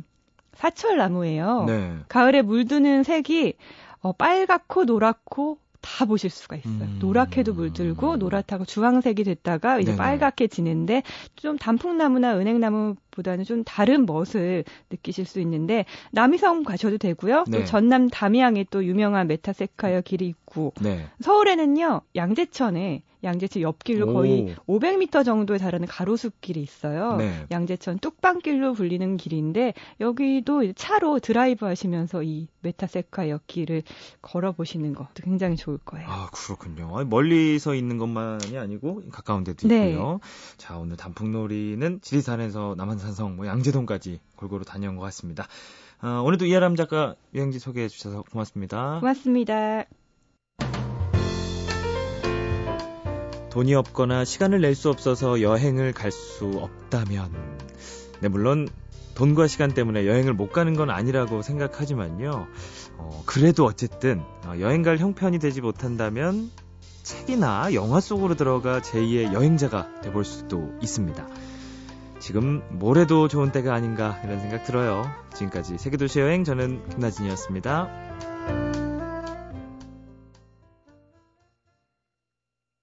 사철 0.54 0.98
나무예요. 0.98 1.66
네. 1.68 1.98
가을에 2.08 2.42
물드는 2.42 3.04
색이 3.04 3.56
어, 4.02 4.12
빨갛고 4.14 4.86
노랗고 4.86 5.58
다 5.82 6.06
보실 6.06 6.30
수가 6.30 6.56
있어요. 6.56 6.74
음. 6.74 6.98
노랗게도 7.00 7.54
물들고 7.54 8.18
노랗다가 8.18 8.66
주황색이 8.66 9.24
됐다가 9.24 9.80
이제 9.80 9.92
네네. 9.92 9.98
빨갛게 9.98 10.48
지는데 10.48 11.04
좀 11.36 11.58
단풍나무나 11.58 12.38
은행나무 12.38 12.96
보다는 13.16 13.46
좀 13.46 13.64
다른 13.64 14.06
멋을 14.06 14.64
느끼실 14.90 15.26
수 15.26 15.40
있는데 15.40 15.86
남이섬 16.12 16.64
가셔도 16.64 16.98
되고요. 16.98 17.46
네. 17.48 17.60
또 17.60 17.66
전남 17.66 18.10
담양에 18.10 18.66
또 18.70 18.86
유명한 18.86 19.28
메타세쿼이아 19.28 20.02
길이 20.02 20.28
있고 20.28 20.74
네. 20.82 21.08
서울에는요 21.22 22.02
양재천에 22.16 23.04
양재천 23.24 23.62
옆길로 23.64 24.14
거의 24.14 24.56
오. 24.68 24.80
500m 24.80 25.26
정도에 25.26 25.58
달하는 25.58 25.88
가로수길이 25.88 26.62
있어요. 26.62 27.16
네. 27.18 27.46
양재천 27.50 27.98
뚝방길로 28.00 28.74
불리는 28.74 29.18
길인데 29.18 29.74
여기도 30.00 30.72
차로 30.74 31.20
드라이브 31.20 31.66
하시면서 31.66 32.22
이 32.22 32.48
메타세쿼이아 32.62 33.30
옆길을 33.30 33.84
걸어 34.22 34.52
보시는 34.52 34.94
것도 34.94 35.24
굉장히 35.24 35.56
좋을 35.56 35.80
거예요. 35.80 36.08
아 36.08 36.30
그렇군요. 36.32 37.04
멀리서 37.06 37.74
있는 37.74 37.98
것만이 37.98 38.58
아니고 38.58 39.02
가까운 39.12 39.44
데도 39.44 39.68
네. 39.68 39.90
있고요. 39.90 40.20
자 40.58 40.78
오늘 40.78 40.96
단풍놀이는 40.96 42.02
지리산에서 42.02 42.76
남한산성, 42.78 43.36
뭐 43.36 43.48
양재동까지 43.48 44.20
골고루 44.36 44.66
다녀온 44.66 44.96
것 44.96 45.02
같습니다. 45.04 45.48
어, 46.02 46.22
오늘도 46.26 46.46
이하람 46.46 46.76
작가 46.76 47.16
여행지 47.34 47.60
소개해 47.60 47.88
주셔서 47.88 48.24
고맙습니다. 48.32 49.00
고맙습니다. 49.00 49.86
돈이 53.50 53.74
없거나 53.74 54.26
시간을 54.26 54.60
낼 54.62 54.76
수 54.76 54.90
없어서 54.90 55.42
여행을 55.42 55.94
갈 55.94 56.12
수 56.12 56.46
없다면, 56.46 57.32
네, 58.22 58.28
물론 58.28 58.68
돈과 59.16 59.48
시간 59.48 59.74
때문에 59.74 60.06
여행을 60.06 60.34
못 60.34 60.52
가는 60.52 60.74
건 60.76 60.90
아니라고 60.90 61.42
생각하지만요. 61.42 62.48
어, 62.98 63.24
그래도 63.26 63.64
어쨌든 63.66 64.22
어, 64.46 64.56
여행 64.60 64.82
갈 64.84 64.98
형편이 64.98 65.40
되지 65.40 65.62
못한다면 65.62 66.52
책이나 67.04 67.74
영화 67.74 68.02
속으로 68.02 68.36
들어가 68.36 68.82
제2의 68.82 69.34
여행자가 69.34 70.02
돼볼 70.02 70.26
수도 70.26 70.74
있습니다. 70.82 71.26
지금 72.26 72.64
뭐래도 72.72 73.28
좋은 73.28 73.52
때가 73.52 73.76
아닌가 73.76 74.20
이런 74.24 74.40
생각 74.40 74.64
들어요. 74.64 75.06
지금까지 75.36 75.78
세계도시 75.78 76.22
여행 76.22 76.44
저는 76.44 76.90
김나진이었습니다. 76.90 78.35